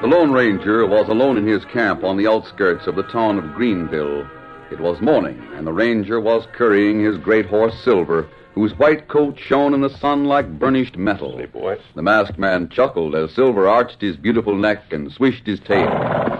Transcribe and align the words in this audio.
The 0.00 0.08
Lone 0.08 0.32
Ranger 0.32 0.84
was 0.86 1.08
alone 1.08 1.36
in 1.36 1.46
his 1.46 1.64
camp 1.66 2.02
on 2.02 2.16
the 2.16 2.26
outskirts 2.26 2.88
of 2.88 2.96
the 2.96 3.04
town 3.04 3.38
of 3.38 3.54
Greenville. 3.54 4.26
It 4.72 4.80
was 4.80 5.00
morning, 5.00 5.40
and 5.54 5.64
the 5.64 5.72
Ranger 5.72 6.20
was 6.20 6.48
currying 6.54 7.04
his 7.04 7.16
great 7.16 7.46
horse 7.46 7.78
Silver, 7.84 8.26
whose 8.54 8.76
white 8.78 9.06
coat 9.06 9.38
shone 9.38 9.74
in 9.74 9.80
the 9.80 9.90
sun 9.90 10.24
like 10.24 10.58
burnished 10.58 10.96
metal. 10.96 11.38
Hey, 11.38 11.46
boy. 11.46 11.78
The 11.94 12.02
masked 12.02 12.38
man 12.38 12.68
chuckled 12.68 13.14
as 13.14 13.30
Silver 13.30 13.68
arched 13.68 14.00
his 14.00 14.16
beautiful 14.16 14.56
neck 14.56 14.92
and 14.92 15.12
swished 15.12 15.46
his 15.46 15.60
tail. 15.60 16.39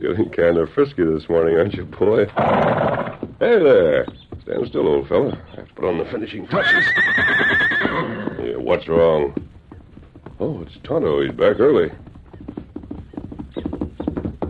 Feeling 0.00 0.30
kind 0.30 0.56
of 0.56 0.72
frisky 0.72 1.04
this 1.04 1.28
morning, 1.28 1.58
aren't 1.58 1.74
you, 1.74 1.84
boy? 1.84 2.24
Hey 3.38 3.58
there. 3.58 4.06
Stand 4.42 4.66
still, 4.68 4.88
old 4.88 5.08
fella. 5.08 5.38
I 5.52 5.56
have 5.56 5.68
to 5.68 5.74
put 5.74 5.84
on 5.84 5.98
the 5.98 6.06
finishing 6.06 6.46
touches. 6.46 6.86
Yeah, 8.42 8.56
what's 8.56 8.88
wrong? 8.88 9.34
Oh, 10.38 10.62
it's 10.62 10.78
Tonto. 10.84 11.20
He's 11.22 11.32
back 11.32 11.60
early. 11.60 11.92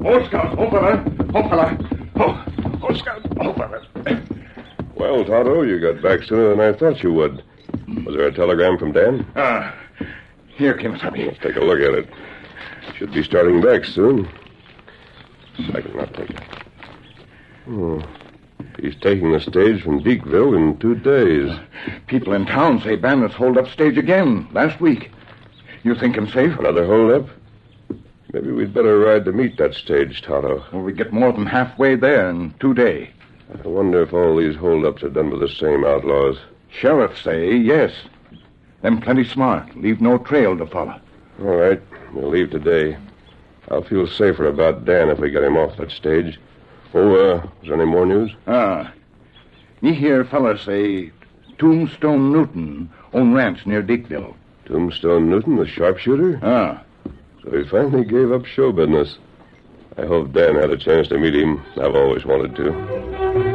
Oh, 0.05 0.25
Scout, 0.27 0.57
oh, 0.57 0.71
fella. 0.71 1.05
Oh, 1.35 1.49
fella. 1.49 1.79
Oh, 2.15 2.45
oh, 2.89 2.95
Scout, 2.95 3.21
oh, 3.41 3.53
fella. 3.55 3.85
Well, 4.95 5.25
Tonto, 5.25 5.63
you 5.63 5.81
got 5.81 6.01
back 6.01 6.23
sooner 6.23 6.51
than 6.51 6.61
I 6.61 6.79
thought 6.79 7.03
you 7.03 7.13
would. 7.13 7.43
Was 8.05 8.15
there 8.15 8.29
a 8.29 8.33
telegram 8.33 8.79
from 8.79 8.93
Dan? 8.93 9.27
Ah, 9.35 9.75
here, 10.47 10.75
Kimasabi. 10.75 11.27
Let's 11.27 11.41
take 11.41 11.57
a 11.57 11.61
look 11.61 11.81
at 11.81 11.95
it. 11.95 12.09
Should 12.97 13.13
be 13.13 13.25
starting 13.25 13.61
back 13.61 13.85
soon. 13.85 14.29
Second, 15.67 16.01
I'll 16.01 16.07
take 16.09 16.31
it. 16.31 16.41
Oh. 17.69 18.03
He's 18.79 18.97
taking 18.97 19.33
the 19.33 19.41
stage 19.41 19.83
from 19.83 20.03
Deekville 20.03 20.57
in 20.57 20.79
two 20.79 20.95
days. 20.95 21.51
People 22.07 22.33
in 22.33 22.47
town 22.47 22.81
say 22.81 22.97
bandits 22.97 23.35
hold 23.35 23.59
up 23.59 23.69
stage 23.69 23.99
again 23.99 24.49
last 24.53 24.81
week. 24.81 25.11
You 25.83 25.95
think 25.95 26.17
him 26.17 26.29
safe? 26.29 26.59
Another 26.59 26.87
holdup? 26.87 27.29
Maybe 28.33 28.53
we'd 28.53 28.73
better 28.73 28.99
ride 28.99 29.25
to 29.25 29.33
meet 29.33 29.57
that 29.59 29.75
stage, 29.75 30.23
Tonto. 30.23 30.65
Well, 30.73 30.83
we 30.83 30.93
get 30.93 31.13
more 31.13 31.33
than 31.33 31.47
halfway 31.47 31.97
there 31.97 32.31
in 32.31 32.55
two 32.61 32.75
days. 32.75 33.09
I 33.53 33.67
wonder 33.67 34.03
if 34.03 34.13
all 34.13 34.37
these 34.37 34.57
holdups 34.57 35.03
are 35.03 35.09
done 35.09 35.31
by 35.31 35.39
the 35.39 35.49
same 35.49 35.85
outlaws. 35.85 36.39
Sheriff 36.71 37.21
say 37.21 37.57
yes. 37.57 37.93
Them 38.83 39.01
plenty 39.01 39.25
smart. 39.25 39.77
Leave 39.77 40.01
no 40.01 40.19
trail 40.19 40.57
to 40.57 40.67
follow. 40.67 41.01
All 41.41 41.57
right, 41.57 41.83
we'll 42.13 42.31
leave 42.31 42.51
today. 42.51 42.97
I'll 43.71 43.85
feel 43.85 44.07
safer 44.07 44.47
about 44.47 44.85
Dan 44.85 45.09
if 45.11 45.19
we 45.19 45.31
get 45.31 45.45
him 45.45 45.57
off 45.57 45.77
that 45.77 45.91
stage. 45.91 46.39
Oh, 46.93 47.15
uh, 47.15 47.43
is 47.63 47.69
there 47.69 47.75
any 47.75 47.85
more 47.85 48.05
news? 48.05 48.33
Ah. 48.47 48.93
Me 49.81 49.95
hear 49.95 50.25
fella 50.25 50.59
say 50.59 51.13
Tombstone 51.59 52.33
Newton 52.33 52.91
own 53.13 53.33
ranch 53.33 53.65
near 53.67 53.83
Deekville. 53.83 54.35
Tombstone 54.67 55.31
Newton, 55.31 55.57
the 55.57 55.67
sharpshooter? 55.67 56.41
Ah. 56.43 56.83
So 57.45 57.57
he 57.57 57.69
finally 57.69 58.05
gave 58.05 58.33
up 58.33 58.45
show 58.45 58.73
business. 58.73 59.19
I 59.97 60.07
hope 60.07 60.33
Dan 60.33 60.57
had 60.57 60.71
a 60.71 60.77
chance 60.77 61.09
to 61.09 61.19
meet 61.19 61.35
him. 61.35 61.63
I've 61.77 61.95
always 61.95 62.25
wanted 62.25 62.57
to. 62.57 63.50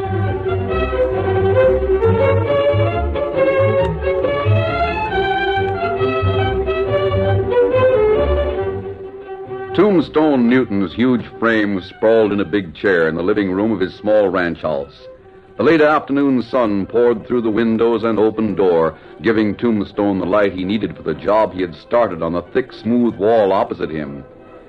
Tombstone 9.75 10.47
Newton's 10.47 10.93
huge 10.93 11.27
frame 11.37 11.81
sprawled 11.81 12.31
in 12.31 12.39
a 12.39 12.45
big 12.45 12.73
chair 12.73 13.09
in 13.09 13.15
the 13.15 13.21
living 13.21 13.51
room 13.51 13.73
of 13.73 13.81
his 13.81 13.93
small 13.93 14.29
ranch 14.29 14.61
house. 14.61 15.09
The 15.57 15.63
late 15.63 15.81
afternoon 15.81 16.43
sun 16.43 16.85
poured 16.85 17.27
through 17.27 17.41
the 17.41 17.49
windows 17.49 18.05
and 18.05 18.17
open 18.17 18.55
door, 18.55 18.97
giving 19.21 19.53
Tombstone 19.53 20.19
the 20.19 20.25
light 20.25 20.53
he 20.53 20.63
needed 20.63 20.95
for 20.95 21.03
the 21.03 21.13
job 21.13 21.51
he 21.51 21.59
had 21.59 21.75
started 21.75 22.23
on 22.23 22.31
the 22.31 22.41
thick, 22.41 22.71
smooth 22.71 23.15
wall 23.15 23.51
opposite 23.51 23.89
him. 23.89 24.23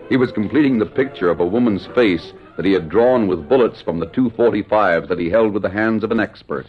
He 0.08 0.16
was 0.16 0.32
completing 0.32 0.80
the 0.80 0.86
picture 0.86 1.30
of 1.30 1.38
a 1.38 1.46
woman's 1.46 1.86
face 1.94 2.32
that 2.56 2.64
he 2.64 2.72
had 2.72 2.88
drawn 2.88 3.28
with 3.28 3.48
bullets 3.48 3.80
from 3.80 4.00
the 4.00 4.08
245s 4.08 5.06
that 5.06 5.20
he 5.20 5.30
held 5.30 5.52
with 5.52 5.62
the 5.62 5.70
hands 5.70 6.02
of 6.02 6.10
an 6.10 6.18
expert. 6.18 6.66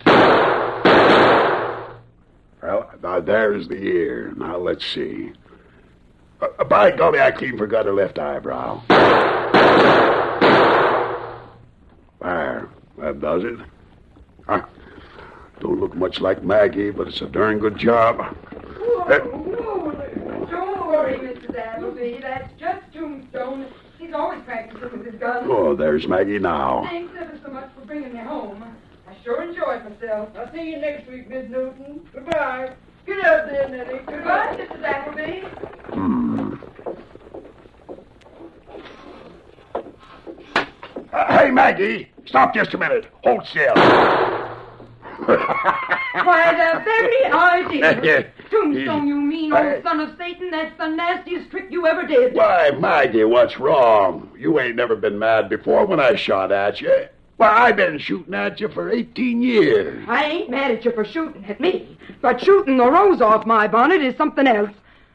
Well, 2.62 2.92
now 3.02 3.20
there's 3.20 3.68
the 3.68 3.82
ear. 3.82 4.32
Now 4.38 4.58
let's 4.58 4.86
see. 4.86 5.32
Uh, 6.40 6.64
by 6.66 6.92
golly, 6.92 7.20
I 7.20 7.32
clean 7.32 7.58
forgot 7.58 7.86
her 7.86 7.94
left 7.94 8.20
eyebrow. 8.20 8.82
There, 12.22 12.70
that 12.98 13.20
does 13.22 13.44
it. 13.44 13.58
Huh. 14.48 14.66
Don't 15.60 15.80
look 15.80 15.96
much 15.96 16.20
like 16.22 16.44
Maggie, 16.44 16.92
but 16.92 17.08
it's 17.08 17.22
a 17.22 17.26
darn 17.28 17.60
good 17.60 17.78
job. 17.78 18.20
Uh, 18.20 19.18
Don't 19.18 20.88
worry, 20.88 21.18
Mrs. 21.18 21.56
Appleby. 21.58 22.20
That's 22.22 22.54
just 22.60 22.94
Tombstone. 22.94 23.66
He's 23.98 24.14
always 24.14 24.42
practicing 24.46 24.92
with 25.00 25.06
his 25.12 25.16
gun. 25.20 25.46
oh, 25.50 25.76
there's 25.76 26.08
Maggie 26.08 26.38
now. 26.40 26.84
Thanks 26.86 27.14
ever 27.20 27.40
so 27.44 27.52
much 27.52 27.70
for 27.74 27.86
bringing 27.86 28.14
me 28.14 28.20
home. 28.20 28.64
I 29.08 29.16
sure 29.24 29.42
enjoyed 29.42 29.84
myself. 29.84 30.30
I'll 30.38 30.52
see 30.54 30.70
you 30.70 30.78
next 30.78 31.10
week, 31.10 31.28
Miss 31.30 31.50
Newton. 31.50 32.08
Goodbye. 32.14 32.74
Get 33.08 33.24
out 33.26 33.48
there, 33.48 33.70
Nellie. 33.70 34.00
Goodbye, 34.06 34.58
Mrs. 34.58 34.84
Appleby. 34.84 35.42
Hmm. 35.94 36.54
Stop 42.26 42.54
just 42.54 42.74
a 42.74 42.78
minute. 42.78 43.06
Hold 43.24 43.46
still. 43.48 43.74
Why, 46.26 46.54
the 46.54 46.84
very 46.84 47.26
idea. 47.26 48.32
Tombstone, 48.50 49.08
you 49.08 49.16
mean 49.16 49.54
old 49.54 49.84
son 49.84 50.00
of 50.00 50.18
Satan. 50.18 50.52
That's 50.52 50.78
the 50.78 50.88
nastiest 50.88 51.50
trick 51.50 51.68
you 51.70 51.88
ever 51.88 52.06
did. 52.06 52.34
Why, 52.34 52.72
Maggie, 52.72 53.24
what's 53.24 53.60
wrong? 53.60 54.30
You 54.38 54.60
ain't 54.60 54.76
never 54.76 54.96
been 54.96 55.18
mad 55.18 55.50
before 55.50 55.86
when 55.86 56.00
I 56.00 56.16
shot 56.16 56.52
at 56.52 56.82
you. 56.82 57.08
Why, 57.38 57.50
I've 57.50 57.76
been 57.76 58.00
shooting 58.00 58.34
at 58.34 58.60
you 58.60 58.68
for 58.70 58.90
18 58.90 59.42
years. 59.42 60.04
I 60.08 60.26
ain't 60.26 60.50
mad 60.50 60.72
at 60.72 60.86
you 60.86 60.92
for 60.92 61.06
shooting 61.06 61.46
at 61.46 61.60
me, 61.60 61.98
but 62.22 62.42
shooting 62.42 62.78
the 62.78 62.90
rose 62.90 63.22
off 63.22 63.46
my 63.46 63.68
bonnet 63.68 64.02
is 64.02 64.16
something 64.18 64.48
else. 64.48 64.72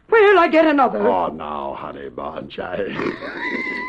Where'll 0.08 0.38
I 0.38 0.48
get 0.48 0.66
another? 0.66 1.08
Oh, 1.08 1.28
now, 1.28 1.74
honey 1.74 2.10
bunch, 2.10 2.58
I... 2.58 3.88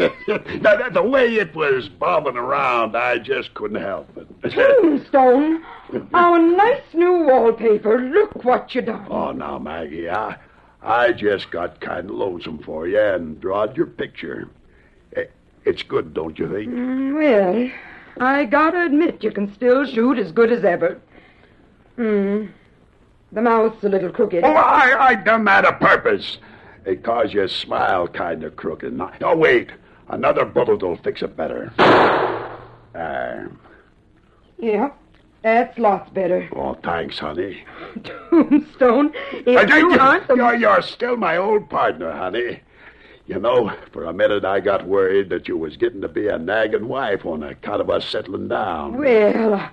now, 0.28 0.76
that, 0.76 0.92
the 0.94 1.02
way 1.02 1.34
it 1.36 1.54
was 1.54 1.88
bobbing 1.88 2.36
around, 2.36 2.96
I 2.96 3.18
just 3.18 3.52
couldn't 3.54 3.80
help 3.82 4.08
it. 4.16 4.50
Tombstone, 4.52 5.62
our 6.14 6.38
nice 6.38 6.82
new 6.94 7.24
wallpaper. 7.24 8.00
Look 8.00 8.44
what 8.44 8.74
you 8.74 8.82
done. 8.82 9.06
oh, 9.10 9.32
now, 9.32 9.58
Maggie, 9.58 10.08
I, 10.10 10.36
I 10.82 11.12
just 11.12 11.50
got 11.50 11.80
kind 11.80 12.08
of 12.10 12.16
lonesome 12.16 12.58
for 12.62 12.88
you 12.88 13.00
and 13.00 13.40
drawed 13.40 13.76
your 13.76 13.86
picture. 13.86 14.48
Eh, 15.16 15.24
It's 15.64 15.82
good, 15.82 16.14
don't 16.14 16.38
you 16.38 16.48
think? 16.50 16.72
Mm, 16.72 17.14
Well, 17.18 17.70
I 18.26 18.44
gotta 18.44 18.84
admit 18.86 19.22
you 19.22 19.30
can 19.30 19.52
still 19.54 19.84
shoot 19.86 20.18
as 20.18 20.32
good 20.32 20.50
as 20.52 20.64
ever. 20.64 21.00
Hmm. 21.96 22.46
The 23.32 23.42
mouth's 23.42 23.84
a 23.84 23.88
little 23.88 24.10
crooked. 24.10 24.42
Oh, 24.42 24.48
I, 24.52 25.08
I 25.10 25.14
done 25.14 25.44
that 25.44 25.64
a 25.64 25.72
purpose. 25.74 26.38
It 26.84 27.04
caused 27.04 27.32
your 27.32 27.46
smile 27.46 28.08
kind 28.08 28.42
of 28.42 28.56
crooked. 28.56 28.98
Oh, 29.20 29.36
wait. 29.36 29.70
Another 30.10 30.44
bullet 30.44 30.82
will 30.82 30.96
fix 30.96 31.22
it 31.22 31.36
better. 31.36 31.72
Uh, 32.94 33.46
Yeah, 34.58 34.90
that's 35.42 35.78
lots 35.78 36.10
better. 36.10 36.48
oh, 36.54 36.74
thanks, 36.82 37.18
honey. 37.18 37.64
Tombstone, 38.02 39.12
if 39.32 39.70
you 39.70 39.98
aren't 39.98 40.26
the... 40.28 40.34
you're, 40.34 40.54
you're 40.56 40.82
still 40.82 41.16
my 41.16 41.36
old 41.36 41.70
partner, 41.70 42.12
honey. 42.12 42.60
You 43.26 43.38
know, 43.38 43.72
for 43.92 44.04
a 44.04 44.12
minute 44.12 44.44
I 44.44 44.58
got 44.58 44.86
worried 44.86 45.28
that 45.30 45.46
you 45.46 45.56
was 45.56 45.76
getting 45.76 46.00
to 46.00 46.08
be 46.08 46.26
a 46.26 46.36
nagging 46.36 46.88
wife 46.88 47.24
on 47.24 47.44
account 47.44 47.80
of 47.80 47.88
us 47.88 48.04
settling 48.04 48.48
down. 48.48 48.98
Well, 48.98 49.70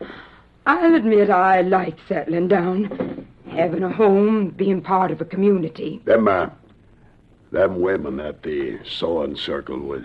I'll 0.68 0.96
admit 0.96 1.32
I 1.32 1.62
like 1.62 1.98
settling 2.08 2.48
down. 2.48 3.28
Having 3.50 3.82
a 3.84 3.90
home, 3.92 4.50
being 4.52 4.82
part 4.82 5.10
of 5.10 5.22
a 5.22 5.26
community. 5.26 6.00
Them, 6.06 6.28
uh, 6.28 6.50
them 7.52 7.82
women 7.82 8.20
at 8.20 8.44
the 8.44 8.78
sewing 8.86 9.36
circle 9.36 9.80
was, 9.80 10.04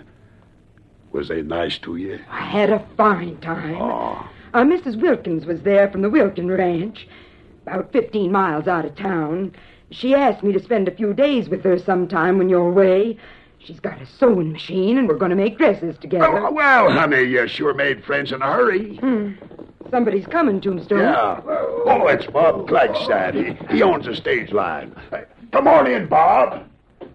was 1.13 1.27
they 1.29 1.41
nice 1.41 1.77
to 1.79 1.95
you? 1.95 2.19
I 2.29 2.41
had 2.41 2.69
a 2.69 2.85
fine 2.97 3.37
time. 3.37 3.77
Oh, 3.81 4.29
Uh, 4.53 4.63
Mrs. 4.63 4.99
Wilkins 5.01 5.45
was 5.45 5.61
there 5.61 5.89
from 5.89 6.01
the 6.01 6.09
Wilkin 6.09 6.49
Ranch, 6.51 7.07
about 7.65 7.91
15 7.91 8.31
miles 8.31 8.67
out 8.67 8.85
of 8.85 8.95
town. 8.95 9.51
She 9.91 10.13
asked 10.13 10.43
me 10.43 10.51
to 10.53 10.59
spend 10.59 10.87
a 10.87 10.91
few 10.91 11.13
days 11.13 11.49
with 11.49 11.63
her 11.63 11.77
sometime 11.79 12.37
when 12.37 12.49
you're 12.49 12.67
away. 12.69 13.17
She's 13.59 13.79
got 13.79 14.01
a 14.01 14.05
sewing 14.05 14.51
machine, 14.51 14.97
and 14.97 15.07
we're 15.07 15.15
going 15.17 15.29
to 15.31 15.37
make 15.37 15.57
dresses 15.57 15.97
together. 15.97 16.25
oh, 16.47 16.51
well, 16.51 16.91
honey, 16.91 17.23
you 17.23 17.47
sure 17.47 17.73
made 17.73 18.03
friends 18.03 18.31
in 18.31 18.41
a 18.41 18.51
hurry. 18.53 18.99
Somebody's 19.89 20.25
coming, 20.27 20.59
Tombstone. 20.59 20.99
Yeah. 20.99 21.39
Oh, 21.45 22.07
it's 22.07 22.25
Bob 22.27 22.67
Flagstaff. 22.67 23.35
He, 23.35 23.53
he 23.75 23.81
owns 23.81 24.05
a 24.07 24.15
stage 24.15 24.51
line. 24.51 24.93
Come 25.51 25.67
on 25.67 25.87
in, 25.87 26.07
Bob. 26.07 26.65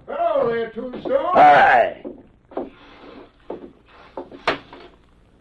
Hello 0.08 0.48
there, 0.50 0.70
Tombstone. 0.70 1.34
Hi. 1.34 2.02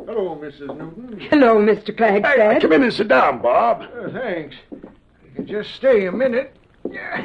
Hello, 0.07 0.39
Mrs. 0.42 0.68
Newton. 0.68 1.19
Hello, 1.30 1.57
Mr. 1.57 1.94
Hey, 2.00 2.59
come 2.62 2.71
in 2.71 2.83
and 2.83 2.94
sit 2.94 3.09
down, 3.09 3.42
Bob. 3.42 3.81
Uh, 3.81 4.09
thanks. 4.09 4.56
You 4.71 5.31
can 5.36 5.45
just 5.45 5.75
stay 5.75 6.06
a 6.06 6.12
minute. 6.13 6.56
Yeah. 6.89 7.24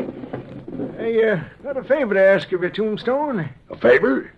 Hey, 0.96 1.31
uh, 1.31 1.44
got 1.62 1.76
a 1.76 1.84
favor 1.84 2.14
to 2.14 2.20
ask 2.20 2.50
of 2.50 2.61
you, 2.61 2.70
Tombstone. 2.70 3.49
A 3.70 3.76
favor? 3.76 4.32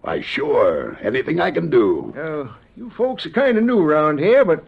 Why, 0.00 0.22
sure. 0.22 0.96
Anything 1.02 1.38
I 1.38 1.50
can 1.50 1.68
do. 1.68 2.14
Uh, 2.16 2.54
you 2.78 2.88
folks 2.96 3.26
are 3.26 3.30
kind 3.30 3.58
of 3.58 3.64
new 3.64 3.80
around 3.80 4.20
here, 4.20 4.42
but 4.46 4.64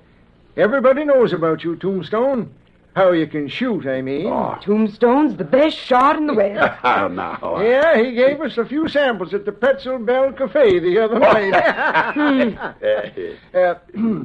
everybody 0.58 1.02
knows 1.02 1.32
about 1.32 1.64
you, 1.64 1.76
Tombstone. 1.76 2.52
How 2.94 3.10
you 3.10 3.26
can 3.26 3.48
shoot, 3.48 3.86
I 3.86 4.02
mean. 4.02 4.26
Oh, 4.28 4.56
Tombstone's 4.62 5.36
the 5.36 5.44
best 5.44 5.76
shot 5.76 6.16
in 6.16 6.28
the 6.28 6.34
West. 6.34 6.78
Oh, 6.84 7.08
now. 7.08 7.60
Yeah, 7.60 8.00
he 8.00 8.12
gave 8.12 8.40
us 8.40 8.56
a 8.56 8.64
few 8.64 8.86
samples 8.88 9.34
at 9.34 9.44
the 9.44 9.52
Pretzel 9.52 9.98
Bell 9.98 10.32
Cafe 10.32 10.78
the 10.78 10.98
other 11.00 11.18
night. 11.18 11.54
uh, 13.54 13.74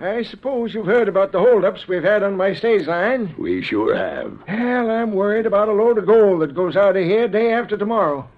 I 0.00 0.22
suppose 0.22 0.72
you've 0.72 0.86
heard 0.86 1.08
about 1.08 1.32
the 1.32 1.40
holdups 1.40 1.88
we've 1.88 2.02
had 2.04 2.22
on 2.22 2.36
my 2.36 2.54
stage 2.54 2.86
line. 2.86 3.34
we 3.38 3.60
sure 3.62 3.96
have. 3.96 4.38
Well, 4.48 4.90
I'm 4.90 5.12
worried 5.12 5.46
about 5.46 5.68
a 5.68 5.72
load 5.72 5.98
of 5.98 6.06
gold 6.06 6.42
that 6.42 6.54
goes 6.54 6.76
out 6.76 6.96
of 6.96 7.04
here 7.04 7.26
day 7.26 7.52
after 7.52 7.76
tomorrow. 7.76 8.28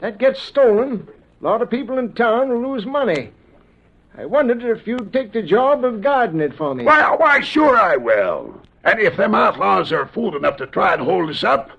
That 0.00 0.18
gets 0.18 0.40
stolen. 0.40 1.06
A 1.40 1.44
lot 1.44 1.62
of 1.62 1.70
people 1.70 1.98
in 1.98 2.12
town 2.14 2.48
will 2.48 2.72
lose 2.72 2.86
money. 2.86 3.30
I 4.16 4.24
wondered 4.24 4.62
if 4.62 4.86
you'd 4.86 5.12
take 5.12 5.32
the 5.32 5.42
job 5.42 5.84
of 5.84 6.00
guarding 6.00 6.40
it 6.40 6.56
for 6.56 6.74
me. 6.74 6.84
Why, 6.84 7.14
why, 7.16 7.40
sure 7.40 7.76
I 7.76 7.96
will. 7.96 8.58
And 8.86 9.00
if 9.00 9.16
them 9.16 9.34
outlaws 9.34 9.90
are 9.90 10.06
fool 10.06 10.36
enough 10.36 10.56
to 10.58 10.66
try 10.68 10.94
and 10.94 11.02
hold 11.02 11.28
us 11.28 11.42
up, 11.42 11.72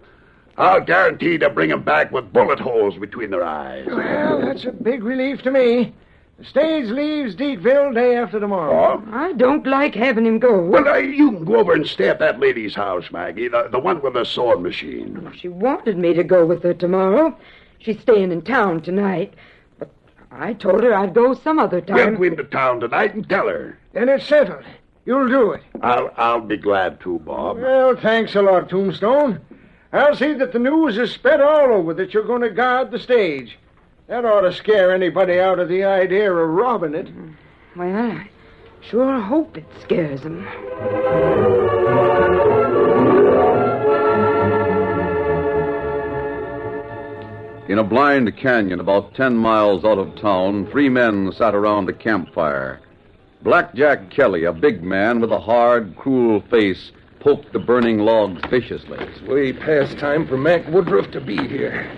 I'll 0.57 0.81
guarantee 0.81 1.37
to 1.37 1.49
bring 1.49 1.71
'em 1.71 1.81
back 1.81 2.11
with 2.11 2.33
bullet 2.33 2.59
holes 2.59 2.97
between 2.97 3.29
their 3.29 3.45
eyes. 3.45 3.85
Well, 3.87 4.41
that's 4.41 4.65
a 4.65 4.73
big 4.73 5.03
relief 5.03 5.41
to 5.43 5.51
me. 5.51 5.93
The 6.37 6.43
stage 6.45 6.89
leaves 6.89 7.33
Deekville 7.35 7.95
day 7.95 8.17
after 8.17 8.41
tomorrow. 8.41 9.01
Oh? 9.01 9.11
I 9.11 9.31
don't 9.33 9.65
like 9.65 9.95
having 9.95 10.25
him 10.25 10.37
go. 10.37 10.61
Well, 10.61 10.87
uh, 10.87 10.97
you 10.97 11.31
can 11.31 11.45
go 11.45 11.55
over 11.55 11.73
and 11.73 11.87
stay 11.87 12.09
at 12.09 12.19
that 12.19 12.39
lady's 12.41 12.75
house, 12.75 13.09
Maggie, 13.09 13.47
the, 13.47 13.69
the 13.71 13.79
one 13.79 14.01
with 14.01 14.13
the 14.13 14.25
sewing 14.25 14.61
machine. 14.61 15.31
She 15.35 15.47
wanted 15.47 15.97
me 15.97 16.13
to 16.13 16.23
go 16.23 16.45
with 16.45 16.61
her 16.63 16.73
tomorrow. 16.73 17.35
She's 17.79 17.99
staying 18.01 18.31
in 18.33 18.41
town 18.41 18.81
tonight. 18.81 19.33
But 19.79 19.89
I 20.29 20.53
told 20.53 20.83
her 20.83 20.93
I'd 20.93 21.13
go 21.13 21.33
some 21.33 21.57
other 21.57 21.79
time. 21.79 21.95
We'll 21.95 22.05
time. 22.05 22.15
go 22.17 22.23
into 22.23 22.43
town 22.43 22.81
tonight 22.81 23.15
and 23.15 23.27
tell 23.27 23.47
her. 23.47 23.79
Then 23.93 24.09
it's 24.09 24.25
settled. 24.25 24.63
You'll 25.07 25.29
do 25.29 25.53
it. 25.53 25.63
I'll, 25.81 26.11
I'll 26.17 26.41
be 26.41 26.57
glad 26.57 26.99
to, 26.99 27.17
Bob. 27.19 27.59
Well, 27.59 27.95
thanks 27.95 28.35
a 28.35 28.41
lot, 28.41 28.67
Tombstone. 28.67 29.39
I'll 29.93 30.17
see 30.17 30.33
that 30.33 30.51
the 30.51 30.59
news 30.59 30.97
is 30.97 31.11
spread 31.13 31.39
all 31.39 31.71
over 31.71 31.93
that 31.93 32.13
you're 32.13 32.25
going 32.25 32.41
to 32.41 32.49
guard 32.49 32.91
the 32.91 32.99
stage. 32.99 33.57
That 34.07 34.25
ought 34.25 34.41
to 34.41 34.51
scare 34.51 34.93
anybody 34.93 35.39
out 35.39 35.59
of 35.59 35.69
the 35.69 35.85
idea 35.85 36.29
of 36.29 36.49
robbing 36.49 36.93
it. 36.93 37.07
Well, 37.77 37.95
I 37.95 38.29
sure 38.81 39.21
hope 39.21 39.57
it 39.57 39.65
scares 39.81 40.23
them. 40.23 40.45
In 47.69 47.79
a 47.79 47.83
blind 47.85 48.35
canyon 48.35 48.81
about 48.81 49.15
ten 49.15 49.37
miles 49.37 49.85
out 49.85 49.99
of 49.99 50.17
town, 50.17 50.67
three 50.69 50.89
men 50.89 51.31
sat 51.31 51.55
around 51.55 51.87
a 51.87 51.93
campfire. 51.93 52.81
Blackjack 53.41 54.10
Kelly, 54.10 54.46
a 54.46 54.51
big 54.51 54.84
man 54.84 55.20
with 55.20 55.32
a 55.32 55.39
hard, 55.39 55.96
cruel 55.96 56.41
face, 56.50 56.91
poked 57.20 57.53
the 57.53 57.60
burning 57.60 58.00
logs 58.00 58.41
viciously. 58.50 58.98
It's 59.00 59.22
way 59.22 59.53
past 59.53 59.98
time 60.00 60.27
for 60.27 60.38
Mac 60.38 60.67
Woodruff 60.67 61.12
to 61.12 61.22
be 61.22 61.38
here. 61.48 61.89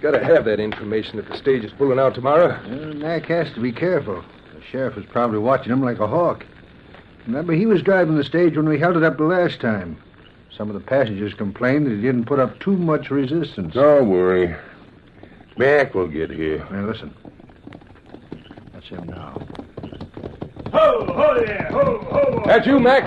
Gotta 0.00 0.24
have 0.24 0.44
that 0.46 0.60
information 0.60 1.18
if 1.18 1.28
the 1.28 1.36
stage 1.36 1.62
is 1.64 1.72
pulling 1.72 1.98
out 1.98 2.14
tomorrow. 2.14 2.58
Well, 2.68 2.94
Mac 2.94 3.26
has 3.26 3.52
to 3.52 3.60
be 3.60 3.70
careful. 3.70 4.24
The 4.54 4.62
sheriff 4.62 4.96
is 4.96 5.04
probably 5.06 5.38
watching 5.38 5.72
him 5.72 5.82
like 5.82 6.00
a 6.00 6.06
hawk. 6.06 6.44
Remember, 7.26 7.52
he 7.52 7.66
was 7.66 7.82
driving 7.82 8.16
the 8.16 8.24
stage 8.24 8.56
when 8.56 8.68
we 8.68 8.78
held 8.78 8.96
it 8.96 9.04
up 9.04 9.18
the 9.18 9.24
last 9.24 9.60
time. 9.60 10.02
Some 10.56 10.68
of 10.68 10.74
the 10.74 10.80
passengers 10.80 11.34
complained 11.34 11.86
that 11.86 11.94
he 11.94 12.02
didn't 12.02 12.24
put 12.24 12.40
up 12.40 12.58
too 12.60 12.76
much 12.76 13.10
resistance. 13.10 13.74
Don't 13.74 14.08
worry. 14.08 14.56
Mac 15.56 15.94
will 15.94 16.08
get 16.08 16.30
here. 16.30 16.66
Now, 16.70 16.86
listen. 16.86 17.14
That's 18.72 18.88
him 18.88 19.04
now. 19.06 19.46
Ho, 20.72 21.04
ho 21.06 21.44
there, 21.44 21.68
ho, 21.70 21.98
ho. 22.10 22.42
That 22.46 22.66
you, 22.66 22.80
Mac? 22.80 23.06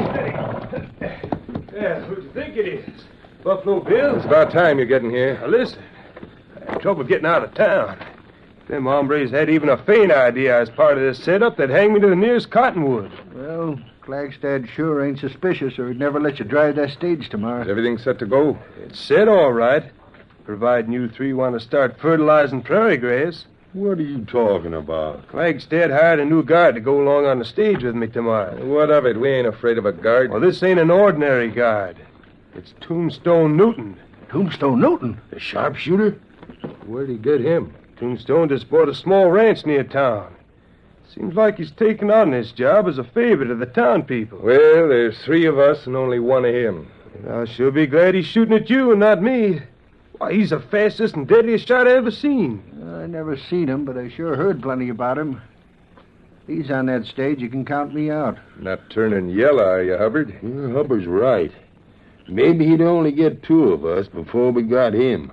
Yeah, 1.74 2.00
who 2.02 2.16
do 2.16 2.22
you 2.22 2.30
think 2.32 2.56
it 2.58 2.68
is? 2.68 3.04
Buffalo 3.44 3.80
Bill? 3.80 4.16
It's 4.16 4.26
about 4.26 4.52
time 4.52 4.78
you're 4.78 4.88
getting 4.88 5.10
here. 5.10 5.40
Now, 5.40 5.48
listen. 5.48 5.84
I 6.68 6.74
had 6.74 6.82
trouble 6.82 7.04
getting 7.04 7.26
out 7.26 7.44
of 7.44 7.54
town. 7.54 7.98
If 8.62 8.68
Them 8.68 8.86
hombres 8.86 9.32
had 9.32 9.50
even 9.50 9.70
a 9.70 9.78
faint 9.78 10.12
idea 10.12 10.58
I 10.58 10.60
was 10.60 10.70
part 10.70 10.98
of 10.98 11.04
this 11.04 11.24
setup 11.24 11.58
that 11.58 11.70
hang 11.70 11.94
me 11.94 12.00
to 12.00 12.08
the 12.08 12.16
nearest 12.16 12.50
cottonwood. 12.52 13.12
Well, 13.34 13.80
Flagstad 14.04 14.70
sure 14.70 15.04
ain't 15.04 15.20
suspicious, 15.20 15.78
or 15.80 15.88
he'd 15.88 16.00
never 16.00 16.20
let 16.20 16.38
you 16.40 16.46
drive 16.46 16.76
that 16.76 16.92
stage 16.92 17.30
tomorrow. 17.30 17.64
Is 17.64 17.70
everything 17.70 17.98
set 17.98 18.20
to 18.20 18.28
go? 18.28 18.58
It's 18.84 19.00
set 19.00 19.28
all 19.28 19.52
right, 19.52 19.92
providing 20.46 20.92
you 20.94 21.10
three 21.10 21.34
want 21.34 21.60
to 21.60 21.60
start 21.60 22.00
fertilizing 22.00 22.62
prairie 22.62 22.98
grass. 22.98 23.46
What 23.76 24.00
are 24.00 24.04
you 24.04 24.24
talking 24.24 24.74
about? 24.74 25.28
Flagstad 25.28 25.92
hired 25.92 26.22
a 26.22 26.26
new 26.26 26.44
guard 26.44 26.76
to 26.76 26.82
go 26.82 27.02
along 27.02 27.26
on 27.26 27.40
the 27.40 27.46
stage 27.46 27.84
with 27.84 27.94
me 27.94 28.08
tomorrow. 28.08 28.66
What 28.66 28.90
of 28.90 29.06
it? 29.06 29.20
We 29.20 29.28
ain't 29.28 29.48
afraid 29.48 29.78
of 29.78 29.86
a 29.86 29.92
guard. 29.92 30.32
Well, 30.32 30.40
this 30.40 30.64
ain't 30.64 30.80
an 30.80 30.90
ordinary 30.90 31.50
guard. 31.50 31.98
It's 32.54 32.74
Tombstone 32.80 33.58
Newton. 33.58 34.00
Tombstone 34.30 34.80
Newton? 34.80 35.20
The 35.30 35.42
sharpshooter? 35.42 36.12
Where'd 36.86 37.10
he 37.10 37.18
get 37.18 37.42
him? 37.42 37.74
Tombstone 37.98 38.48
just 38.48 38.70
bought 38.70 38.88
a 38.88 38.96
small 38.96 39.30
ranch 39.30 39.66
near 39.66 39.84
town. 39.84 40.34
Seems 41.14 41.36
like 41.36 41.58
he's 41.58 41.72
taken 41.72 42.10
on 42.10 42.32
this 42.32 42.54
job 42.54 42.88
as 42.88 42.98
a 42.98 43.04
favor 43.04 43.44
to 43.44 43.56
the 43.56 43.66
town 43.66 44.04
people. 44.04 44.40
Well, 44.42 44.88
there's 44.88 45.20
three 45.20 45.48
of 45.48 45.60
us 45.60 45.86
and 45.86 45.98
only 45.98 46.20
one 46.20 46.46
of 46.46 46.56
him. 46.56 46.90
I'll 47.30 47.46
sure 47.46 47.72
be 47.72 47.88
glad 47.88 48.16
he's 48.16 48.26
shooting 48.26 48.56
at 48.56 48.70
you 48.70 48.92
and 48.92 49.02
not 49.02 49.22
me. 49.22 49.64
Why, 50.18 50.32
he's 50.32 50.52
the 50.52 50.62
fastest 50.62 51.16
and 51.16 51.28
deadliest 51.28 51.68
shot 51.68 51.90
I 51.90 51.98
ever 51.98 52.10
seen. 52.10 52.64
I 52.88 53.08
never 53.08 53.38
seen 53.38 53.68
him, 53.68 53.86
but 53.86 53.98
I 53.98 54.10
sure 54.10 54.36
heard 54.36 54.62
plenty 54.62 54.90
about 54.90 55.18
him. 55.18 55.42
He's 56.48 56.70
on 56.70 56.86
that 56.86 57.06
stage, 57.06 57.40
you 57.40 57.50
can 57.50 57.66
count 57.66 57.94
me 57.94 58.12
out. 58.12 58.38
Not 58.60 58.90
turning 58.92 59.30
yellow, 59.30 59.64
are 59.64 59.84
you, 59.84 59.98
Hubbard? 59.98 60.38
Yeah, 60.44 60.72
Hubbard's 60.74 61.08
right. 61.08 61.52
Maybe 62.28 62.68
he'd 62.68 62.82
only 62.82 63.12
get 63.12 63.44
two 63.44 63.74
of 63.74 63.86
us 63.86 64.08
before 64.08 64.52
we 64.52 64.64
got 64.64 64.94
him. 64.94 65.32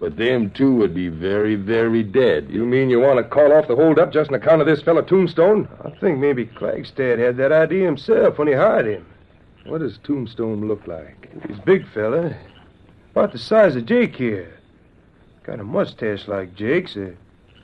But 0.00 0.16
them 0.16 0.50
two 0.50 0.74
would 0.76 0.94
be 0.94 1.08
very, 1.08 1.56
very 1.56 2.04
dead. 2.04 2.48
You 2.50 2.64
mean 2.64 2.88
you 2.88 3.00
want 3.00 3.18
to 3.18 3.24
call 3.24 3.52
off 3.52 3.66
the 3.66 3.74
holdup 3.74 4.12
just 4.12 4.30
on 4.30 4.36
account 4.36 4.60
of 4.60 4.68
this 4.68 4.82
fella 4.82 5.02
Tombstone? 5.02 5.68
I 5.84 5.90
think 5.98 6.20
maybe 6.20 6.46
Flagstad 6.46 7.18
had 7.18 7.36
that 7.38 7.50
idea 7.50 7.84
himself 7.84 8.38
when 8.38 8.46
he 8.46 8.54
hired 8.54 8.86
him. 8.86 9.06
What 9.66 9.80
does 9.80 9.98
Tombstone 10.04 10.68
look 10.68 10.86
like? 10.86 11.28
He's 11.48 11.58
a 11.58 11.62
big 11.62 11.88
fella. 11.92 12.36
About 13.10 13.32
the 13.32 13.38
size 13.38 13.74
of 13.74 13.86
Jake 13.86 14.14
here. 14.14 14.57
Got 15.48 15.60
a 15.60 15.64
mustache 15.64 16.28
like 16.28 16.54
Jake's, 16.54 16.94
uh, 16.94 17.12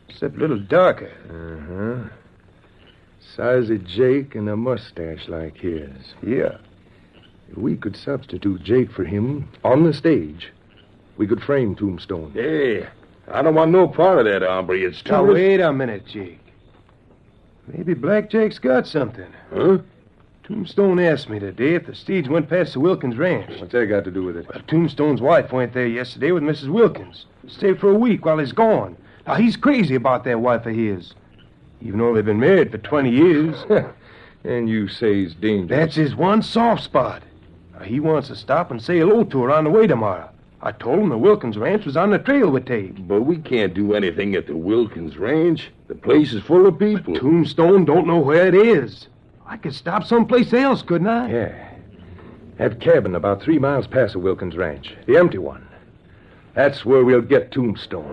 except 0.09 0.37
a 0.37 0.39
little 0.39 0.59
darker. 0.59 1.13
Uh-huh. 1.29 2.09
Size 3.37 3.69
of 3.69 3.85
Jake 3.85 4.35
and 4.35 4.49
a 4.49 4.57
mustache 4.57 5.29
like 5.29 5.59
his. 5.59 5.91
Yeah. 6.27 6.57
If 7.51 7.59
we 7.59 7.77
could 7.77 7.95
substitute 7.95 8.63
Jake 8.63 8.91
for 8.91 9.05
him 9.05 9.51
on 9.65 9.85
the 9.85 9.93
stage, 9.93 10.51
we 11.19 11.27
could 11.27 11.43
frame 11.43 11.75
Tombstone. 11.77 12.31
Hey, 12.33 12.89
I 13.29 13.43
don't 13.43 13.55
want 13.55 13.71
no 13.71 13.87
part 13.87 14.19
of 14.19 14.25
that, 14.33 14.41
hombre. 14.41 14.79
It's 14.79 15.03
too 15.03 15.13
Now, 15.13 15.23
ris- 15.23 15.35
wait 15.35 15.61
a 15.61 15.71
minute, 15.71 16.07
Jake. 16.07 16.41
Maybe 17.67 17.93
Blackjack's 17.93 18.59
got 18.59 18.87
something. 18.87 19.31
Huh? 19.53 19.77
Tombstone 20.45 20.99
asked 20.99 21.31
me 21.31 21.39
today 21.39 21.75
if 21.75 21.87
the 21.87 21.95
stage 21.95 22.29
went 22.29 22.51
past 22.51 22.75
the 22.75 22.81
Wilkins 22.81 23.17
ranch. 23.17 23.59
What's 23.59 23.73
that 23.73 23.87
got 23.87 24.05
to 24.05 24.11
do 24.11 24.25
with 24.25 24.37
it? 24.37 24.47
Well, 24.47 24.63
Tombstone's 24.67 25.23
wife 25.23 25.53
went 25.53 25.73
there 25.73 25.87
yesterday 25.87 26.33
with 26.33 26.43
Mrs. 26.43 26.69
Wilkins. 26.69 27.25
Stayed 27.47 27.81
for 27.81 27.91
a 27.91 27.99
week 27.99 28.27
while 28.27 28.37
he's 28.37 28.53
gone. 28.53 28.95
Now, 29.27 29.37
he's 29.37 29.57
crazy 29.57 29.95
about 29.95 30.25
that 30.25 30.41
wife 30.41 30.67
of 30.67 30.75
his. 30.75 31.15
Even 31.81 31.99
though 31.99 32.15
they've 32.15 32.23
been 32.23 32.41
married 32.41 32.71
for 32.71 32.77
20 32.77 33.11
years. 33.11 33.65
and 34.45 34.69
you 34.69 34.87
say 34.87 35.15
he's 35.15 35.35
dangerous. 35.35 35.71
That's 35.71 35.95
his 35.95 36.15
one 36.15 36.43
soft 36.43 36.85
spot. 36.85 37.23
Now, 37.73 37.87
he 37.87 37.99
wants 37.99 38.29
to 38.29 38.37
stop 38.37 38.71
and 38.71 38.83
say 38.83 38.99
hello 38.99 39.25
to 39.25 39.43
her 39.45 39.51
on 39.51 39.65
the 39.65 39.71
way 39.71 39.87
tomorrow. 39.87 40.29
I 40.61 40.73
told 40.73 40.99
him 40.99 41.09
the 41.09 41.17
Wilkins 41.17 41.57
ranch 41.57 41.87
was 41.87 41.97
on 41.97 42.11
the 42.11 42.19
trail 42.19 42.51
we 42.51 42.61
take. 42.61 43.09
But 43.09 43.23
we 43.23 43.39
can't 43.39 43.73
do 43.73 43.95
anything 43.95 44.35
at 44.35 44.47
the 44.47 44.57
Wilkins 44.57 45.17
Ranch. 45.17 45.71
The 45.89 45.95
place 45.95 46.35
is 46.35 46.43
full 46.43 46.67
of 46.67 46.79
people. 46.79 47.15
Tombstone 47.15 47.87
don't 47.87 48.07
know 48.07 48.19
where 48.19 48.47
it 48.47 48.55
is. 48.55 49.09
I 49.47 49.57
could 49.59 49.75
stop 49.75 50.05
someplace 50.05 50.53
else, 50.53 50.83
couldn't 50.83 51.07
I? 51.07 51.31
Yeah. 51.31 51.71
That 52.59 52.81
cabin 52.81 53.15
about 53.15 53.43
three 53.43 53.59
miles 53.59 53.87
past 53.87 54.15
the 54.15 54.19
Wilkins 54.19 54.57
Ranch. 54.57 54.95
The 55.07 55.17
empty 55.17 55.39
one. 55.39 55.67
That's 56.55 56.85
where 56.85 57.05
we'll 57.05 57.21
get 57.21 57.51
Tombstone. 57.51 58.05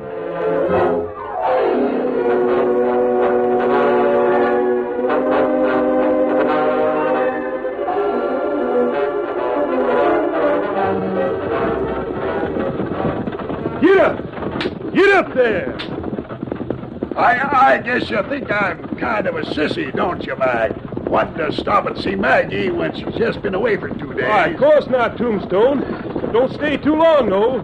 Get 13.81 13.97
up! 13.97 14.93
Get 14.93 15.09
up 15.13 15.33
there! 15.33 15.77
I, 17.15 17.75
I 17.75 17.77
guess 17.77 18.09
you 18.09 18.21
think 18.23 18.51
I'm 18.51 18.97
kind 18.97 19.27
of 19.27 19.35
a 19.35 19.41
sissy, 19.43 19.95
don't 19.95 20.25
you, 20.25 20.35
Mag? 20.35 20.90
Wanting 21.11 21.39
to 21.39 21.47
uh, 21.47 21.51
stop 21.51 21.87
and 21.87 22.01
see 22.01 22.15
Maggie 22.15 22.71
when 22.71 22.95
she's 22.95 23.13
just 23.15 23.41
been 23.41 23.53
away 23.53 23.75
for 23.75 23.89
two 23.89 24.13
days. 24.13 24.29
Why, 24.29 24.47
of 24.47 24.57
course 24.57 24.87
not, 24.87 25.17
Tombstone. 25.17 26.31
Don't 26.31 26.53
stay 26.53 26.77
too 26.77 26.95
long, 26.95 27.29
though. 27.29 27.61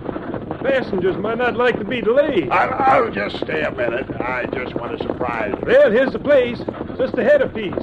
Passengers 0.61 1.15
might 1.15 1.37
not 1.37 1.55
like 1.55 1.79
to 1.79 1.85
be 1.85 2.01
delayed. 2.01 2.49
I'll, 2.49 3.05
I'll 3.05 3.09
just 3.09 3.37
stay 3.37 3.61
a 3.61 3.71
minute. 3.71 4.05
I 4.19 4.47
just 4.47 4.75
want 4.75 4.97
to 4.97 5.07
surprise 5.07 5.55
you. 5.61 5.65
Well, 5.65 5.89
here's 5.89 6.11
the 6.11 6.19
place. 6.19 6.59
Just 6.97 7.17
ahead 7.17 7.41
of 7.41 7.55
piece. 7.55 7.73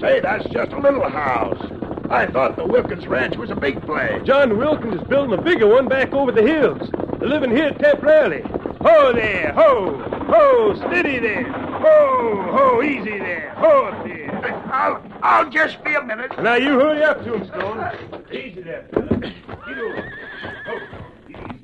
Say, 0.00 0.18
that's 0.18 0.44
just 0.48 0.72
a 0.72 0.78
little 0.80 1.08
house. 1.08 1.64
I 2.10 2.26
thought 2.26 2.56
the 2.56 2.66
Wilkins 2.66 3.06
Ranch 3.06 3.36
was 3.36 3.50
a 3.50 3.56
big 3.56 3.80
place. 3.82 4.20
John 4.24 4.58
Wilkins 4.58 5.00
is 5.00 5.06
building 5.06 5.38
a 5.38 5.40
bigger 5.40 5.68
one 5.68 5.86
back 5.86 6.12
over 6.14 6.32
the 6.32 6.42
hills. 6.42 6.90
They're 7.20 7.28
living 7.28 7.54
here 7.54 7.70
temporarily. 7.70 8.42
Ho 8.80 9.12
there, 9.12 9.52
ho, 9.52 9.98
ho, 10.26 10.74
steady 10.74 11.20
there. 11.20 11.44
Ho, 11.52 12.48
ho, 12.50 12.82
easy 12.82 13.20
there. 13.20 13.54
Ho 13.58 13.84
up 13.84 14.04
there. 14.46 14.72
I'll, 14.72 15.02
I'll 15.22 15.50
just 15.50 15.82
be 15.84 15.94
a 15.94 16.02
minute. 16.02 16.30
Now 16.42 16.54
you 16.54 16.78
hurry 16.78 17.02
up, 17.02 17.24
Tombstone. 17.24 18.24
Easy 18.32 18.62
there, 18.62 18.88
fella. 18.92 19.18
Get 19.18 19.78
over. 19.78 20.12
Ho. 20.66 20.78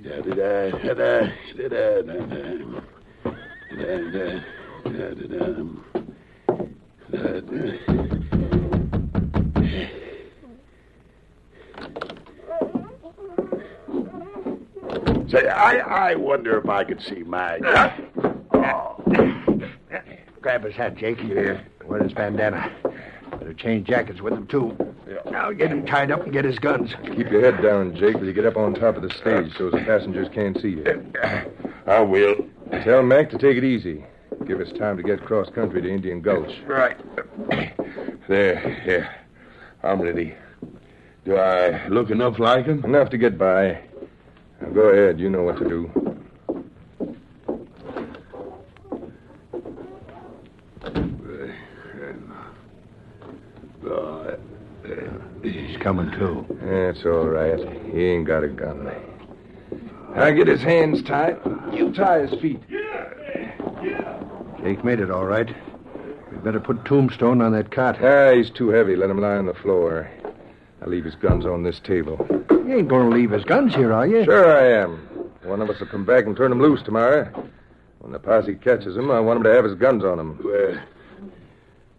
Da-da-da, 0.02 0.70
da-da, 0.78 1.26
da-da, 1.56 2.02
da-da, 2.02 2.32
da-da, 4.84 5.46
da-da. 7.10 7.72
Say, 15.28 15.48
I, 15.48 16.10
I 16.10 16.14
wonder 16.14 16.58
if 16.58 16.68
I 16.68 16.84
could 16.84 17.00
see 17.00 17.22
Mag. 17.22 17.64
Oh. 18.52 19.02
Grab 20.42 20.64
his 20.64 20.74
hat, 20.74 20.96
Jake. 20.96 21.20
Here. 21.20 21.64
Wear 21.86 22.02
his 22.02 22.12
bandana. 22.12 22.72
Better 23.30 23.54
change 23.54 23.86
jackets 23.86 24.20
with 24.20 24.32
him, 24.32 24.46
too. 24.46 24.76
Now 25.30 25.52
get 25.52 25.70
him 25.70 25.86
tied 25.86 26.10
up 26.10 26.22
and 26.22 26.32
get 26.32 26.44
his 26.44 26.58
guns. 26.58 26.94
Keep 27.02 27.30
your 27.30 27.40
head 27.40 27.62
down, 27.62 27.94
Jake, 27.96 28.16
till 28.16 28.24
you 28.24 28.32
get 28.32 28.46
up 28.46 28.56
on 28.56 28.74
top 28.74 28.96
of 28.96 29.02
the 29.02 29.10
stage 29.10 29.52
so 29.56 29.70
the 29.70 29.78
passengers 29.78 30.28
can't 30.32 30.60
see 30.60 30.70
you. 30.70 31.12
I 31.86 32.00
will. 32.00 32.36
Tell 32.84 33.02
Mac 33.02 33.30
to 33.30 33.38
take 33.38 33.56
it 33.56 33.64
easy. 33.64 34.04
Give 34.46 34.60
us 34.60 34.72
time 34.78 34.96
to 34.96 35.02
get 35.02 35.24
cross 35.24 35.48
country 35.50 35.82
to 35.82 35.88
Indian 35.88 36.20
Gulch. 36.20 36.52
Right. 36.66 36.96
There, 38.28 38.82
yeah. 38.86 39.88
I'm 39.88 40.00
ready. 40.00 40.34
Do 41.24 41.36
I 41.36 41.86
look 41.88 42.10
enough 42.10 42.38
like 42.38 42.66
him? 42.66 42.84
Enough 42.84 43.10
to 43.10 43.18
get 43.18 43.38
by. 43.38 43.80
Now 44.60 44.70
go 44.70 44.82
ahead. 44.88 45.20
You 45.20 45.30
know 45.30 45.42
what 45.42 45.58
to 45.58 45.68
do. 45.68 46.11
Coming, 55.82 56.10
too. 56.12 56.46
That's 56.62 57.04
all 57.04 57.26
right. 57.26 57.58
He 57.92 58.06
ain't 58.06 58.26
got 58.26 58.44
a 58.44 58.48
gun. 58.48 58.90
Now 60.14 60.30
get 60.30 60.46
his 60.46 60.62
hands 60.62 61.02
tied. 61.02 61.38
You 61.72 61.92
tie 61.92 62.26
his 62.26 62.40
feet. 62.40 62.62
Jake 64.62 64.84
made 64.84 65.00
it 65.00 65.10
all 65.10 65.24
right. 65.24 65.52
We 66.30 66.38
better 66.38 66.60
put 66.60 66.84
Tombstone 66.84 67.42
on 67.42 67.52
that 67.52 67.70
cot. 67.70 68.02
Ah, 68.02 68.32
he's 68.32 68.50
too 68.50 68.68
heavy. 68.68 68.94
Let 68.94 69.10
him 69.10 69.20
lie 69.20 69.36
on 69.36 69.46
the 69.46 69.54
floor. 69.54 70.08
I'll 70.80 70.88
leave 70.88 71.04
his 71.04 71.14
guns 71.16 71.44
on 71.44 71.62
this 71.62 71.80
table. 71.80 72.24
You 72.50 72.78
ain't 72.78 72.88
going 72.88 73.10
to 73.10 73.16
leave 73.16 73.30
his 73.30 73.44
guns 73.44 73.74
here, 73.74 73.92
are 73.92 74.06
you? 74.06 74.24
Sure 74.24 74.56
I 74.56 74.82
am. 74.82 74.98
One 75.44 75.60
of 75.60 75.68
us 75.70 75.80
will 75.80 75.88
come 75.88 76.04
back 76.04 76.26
and 76.26 76.36
turn 76.36 76.52
him 76.52 76.60
loose 76.60 76.82
tomorrow. 76.82 77.28
When 77.98 78.12
the 78.12 78.18
posse 78.18 78.54
catches 78.54 78.96
him, 78.96 79.10
I 79.10 79.20
want 79.20 79.38
him 79.38 79.42
to 79.44 79.52
have 79.52 79.64
his 79.64 79.74
guns 79.74 80.04
on 80.04 80.18
him. 80.18 80.38
Where? 80.42 80.84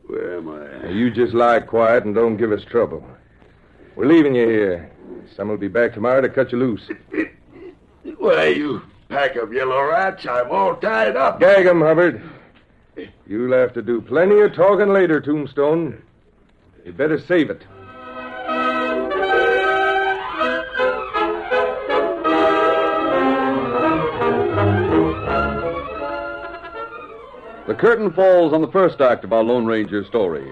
Where 0.08 0.38
am 0.38 0.50
I? 0.50 0.90
You 0.90 1.12
just 1.12 1.34
lie 1.34 1.60
quiet 1.60 2.06
and 2.06 2.14
don't 2.14 2.38
give 2.38 2.52
us 2.52 2.64
trouble. 2.64 3.06
We're 3.96 4.06
leaving 4.06 4.36
you 4.36 4.48
here. 4.48 4.92
Some 5.36 5.50
will 5.50 5.58
be 5.58 5.68
back 5.68 5.94
tomorrow 5.94 6.22
to 6.22 6.30
cut 6.30 6.52
you 6.52 6.58
loose. 6.58 6.90
Why, 8.18 8.48
you 8.48 8.82
pack 9.10 9.36
of 9.36 9.54
yellow 9.54 9.84
rats. 9.84 10.26
I'm 10.26 10.50
all 10.52 10.76
tied 10.76 11.16
up. 11.16 11.40
Gag 11.40 11.66
'em, 11.66 11.82
Hubbard. 11.82 12.22
You'll 13.28 13.54
have 13.54 13.74
to 13.74 13.82
do 13.82 14.02
plenty 14.02 14.40
of 14.42 14.54
talking 14.54 14.90
later, 14.90 15.22
Tombstone. 15.22 16.02
You 16.86 16.94
better 16.94 17.20
save 17.20 17.50
it. 17.50 17.62
The 27.66 27.76
curtain 27.76 28.12
falls 28.12 28.54
on 28.54 28.62
the 28.62 28.72
first 28.72 29.00
act 29.02 29.24
of 29.24 29.32
our 29.34 29.44
Lone 29.44 29.66
Ranger 29.66 30.04
story. 30.04 30.52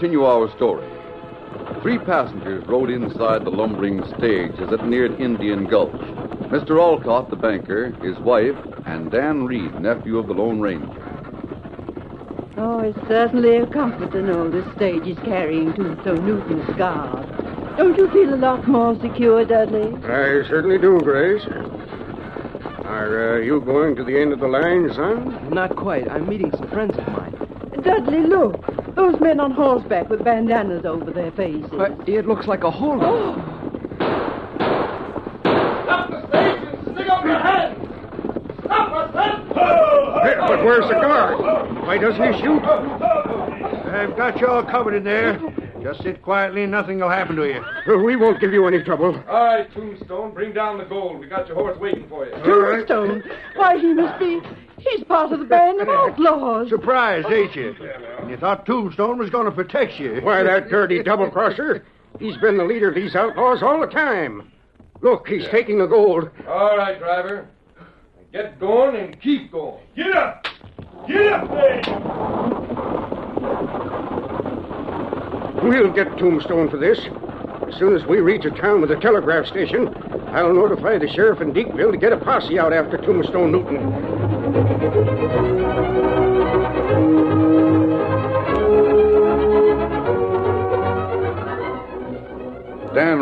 Continue 0.00 0.24
our 0.24 0.50
story. 0.56 0.88
Three 1.82 1.98
passengers 1.98 2.64
rode 2.66 2.88
inside 2.88 3.44
the 3.44 3.50
lumbering 3.50 4.02
stage 4.16 4.52
as 4.58 4.72
it 4.72 4.82
neared 4.86 5.20
Indian 5.20 5.66
Gulch. 5.66 5.92
Mr. 6.48 6.80
Alcott, 6.80 7.28
the 7.28 7.36
banker, 7.36 7.90
his 8.02 8.18
wife, 8.20 8.56
and 8.86 9.10
Dan 9.10 9.44
Reed, 9.44 9.78
nephew 9.78 10.16
of 10.16 10.26
the 10.26 10.32
Lone 10.32 10.58
Ranger. 10.58 10.88
Oh, 12.56 12.78
it's 12.78 12.98
certainly 13.08 13.58
a 13.58 13.66
comfort 13.66 14.10
to 14.12 14.22
know 14.22 14.48
this 14.48 14.64
stage 14.74 15.06
is 15.06 15.18
carrying 15.18 15.74
Tombstone 15.74 16.24
Newton's 16.24 16.78
guard. 16.78 17.76
Don't 17.76 17.98
you 17.98 18.10
feel 18.10 18.32
a 18.32 18.40
lot 18.40 18.66
more 18.66 18.98
secure, 19.02 19.44
Dudley? 19.44 19.94
I 20.04 20.48
certainly 20.48 20.78
do, 20.78 20.98
Grace. 21.00 21.44
Are 22.86 23.34
uh, 23.34 23.40
you 23.40 23.60
going 23.60 23.96
to 23.96 24.04
the 24.04 24.18
end 24.18 24.32
of 24.32 24.40
the 24.40 24.48
line, 24.48 24.90
son? 24.94 25.50
Not 25.52 25.76
quite. 25.76 26.10
I'm 26.10 26.26
meeting 26.26 26.52
some 26.52 26.70
friends 26.70 26.96
of 26.96 27.06
mine. 27.08 27.36
Dudley, 27.82 28.22
look. 28.22 28.59
Those 29.00 29.18
men 29.18 29.40
on 29.40 29.52
horseback 29.52 30.10
with 30.10 30.22
bandanas 30.22 30.84
over 30.84 31.10
their 31.10 31.30
faces. 31.30 31.70
But 31.72 32.06
it 32.06 32.26
looks 32.26 32.46
like 32.46 32.64
a 32.64 32.70
hold 32.70 33.00
oh! 33.02 33.32
Stop 35.84 36.10
the 36.10 36.28
stage 36.28 36.94
stick 36.94 37.08
up 37.08 37.24
your 37.24 37.38
head! 37.38 37.76
Stop 38.62 38.90
holdup. 38.90 40.22
Hey, 40.22 40.34
but 40.36 40.62
where's 40.62 40.86
the 40.86 41.00
guard? 41.00 41.40
Why 41.86 41.96
doesn't 41.96 42.34
he 42.34 42.42
shoot? 42.42 42.62
I've 42.62 44.14
got 44.18 44.38
you 44.38 44.48
all 44.48 44.64
covered 44.64 44.92
in 44.92 45.04
there. 45.04 45.40
Just 45.82 46.02
sit 46.02 46.20
quietly 46.20 46.64
and 46.64 46.70
nothing 46.70 46.98
will 46.98 47.08
happen 47.08 47.36
to 47.36 47.48
you. 47.48 47.64
Uh, 47.90 47.96
we 47.96 48.16
won't 48.16 48.38
give 48.38 48.52
you 48.52 48.66
any 48.66 48.82
trouble. 48.82 49.16
All 49.30 49.44
right, 49.44 49.72
Tombstone, 49.72 50.34
bring 50.34 50.52
down 50.52 50.76
the 50.76 50.84
gold. 50.84 51.20
We 51.20 51.26
got 51.26 51.46
your 51.48 51.56
horse 51.56 51.78
waiting 51.78 52.06
for 52.06 52.26
you. 52.26 52.32
Tombstone? 52.32 53.22
Why, 53.56 53.78
he 53.78 53.94
must 53.94 54.20
be. 54.20 54.40
He's 54.78 55.04
part 55.04 55.32
of 55.32 55.38
the 55.38 55.46
band 55.46 55.80
of 55.80 55.88
outlaws. 56.20 56.68
Surprised, 56.68 57.28
ain't 57.28 57.56
you? 57.56 57.74
And 58.30 58.38
you 58.38 58.46
thought 58.46 58.64
Tombstone 58.64 59.18
was 59.18 59.28
going 59.28 59.46
to 59.46 59.50
protect 59.50 59.98
you. 59.98 60.20
Why, 60.22 60.44
that 60.44 60.68
dirty 60.68 61.02
double 61.02 61.28
crosser. 61.28 61.84
He's 62.20 62.36
been 62.36 62.56
the 62.58 62.64
leader 62.64 62.90
of 62.90 62.94
these 62.94 63.16
outlaws 63.16 63.60
all 63.60 63.80
the 63.80 63.88
time. 63.88 64.52
Look, 65.00 65.26
he's 65.26 65.48
taking 65.48 65.80
the 65.80 65.88
gold. 65.88 66.30
All 66.46 66.78
right, 66.78 66.96
driver. 67.00 67.48
Get 68.32 68.60
going 68.60 68.94
and 68.94 69.20
keep 69.20 69.50
going. 69.50 69.82
Get 69.96 70.14
up! 70.14 70.46
Get 71.08 71.32
up 71.32 71.50
there! 71.50 71.82
We'll 75.64 75.92
get 75.92 76.16
Tombstone 76.16 76.70
for 76.70 76.76
this. 76.76 77.00
As 77.66 77.74
soon 77.80 77.96
as 77.96 78.06
we 78.06 78.20
reach 78.20 78.44
a 78.44 78.50
town 78.50 78.80
with 78.80 78.92
a 78.92 79.00
telegraph 79.00 79.46
station, 79.46 79.92
I'll 80.28 80.54
notify 80.54 80.98
the 80.98 81.08
sheriff 81.08 81.40
in 81.40 81.52
Deekville 81.52 81.90
to 81.90 81.98
get 81.98 82.12
a 82.12 82.16
posse 82.16 82.60
out 82.60 82.72
after 82.72 82.96
Tombstone 82.96 83.50
Newton. 83.50 83.90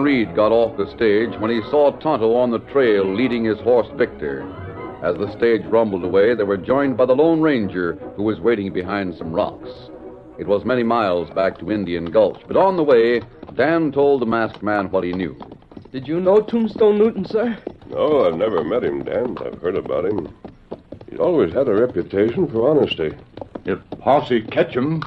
Reed 0.09 0.35
got 0.35 0.53
off 0.53 0.79
the 0.79 0.89
stage 0.89 1.39
when 1.39 1.51
he 1.51 1.61
saw 1.69 1.91
Tonto 1.91 2.35
on 2.35 2.51
the 2.51 2.61
trail 2.61 3.05
leading 3.05 3.45
his 3.45 3.59
horse 3.59 3.89
Victor. 3.95 4.41
As 5.03 5.19
the 5.19 5.31
stage 5.37 5.67
rumbled 5.67 6.03
away, 6.03 6.35
they 6.35 6.45
were 6.45 6.57
joined 6.57 6.97
by 6.97 7.05
the 7.05 7.15
Lone 7.15 7.43
Ranger, 7.43 7.93
who 8.17 8.23
was 8.23 8.41
waiting 8.41 8.73
behind 8.73 9.15
some 9.15 9.35
rocks. 9.35 9.69
It 10.39 10.47
was 10.47 10.65
many 10.65 10.83
miles 10.83 11.29
back 11.35 11.59
to 11.59 11.71
Indian 11.71 12.07
Gulch, 12.07 12.41
but 12.49 12.57
on 12.57 12.79
the 12.79 12.83
way, 12.83 13.21
Dan 13.55 13.93
told 13.93 14.23
the 14.23 14.27
masked 14.27 14.63
man 14.63 14.91
what 14.91 15.05
he 15.05 15.13
knew. 15.13 15.37
Did 15.93 16.09
you 16.09 16.21
know 16.21 16.41
Tombstone 16.41 16.97
Newton, 16.97 17.27
sir? 17.27 17.59
No, 17.91 18.27
I've 18.27 18.37
never 18.37 18.65
met 18.65 18.85
him, 18.85 19.05
Dan, 19.05 19.35
but 19.35 19.49
I've 19.49 19.61
heard 19.61 19.77
about 19.77 20.07
him. 20.07 20.35
He's 21.11 21.21
always 21.21 21.53
had 21.53 21.69
a 21.69 21.75
reputation 21.75 22.49
for 22.49 22.71
honesty. 22.71 23.15
If 23.67 23.79
posse 24.01 24.41
catch 24.41 24.75
him, 24.75 25.03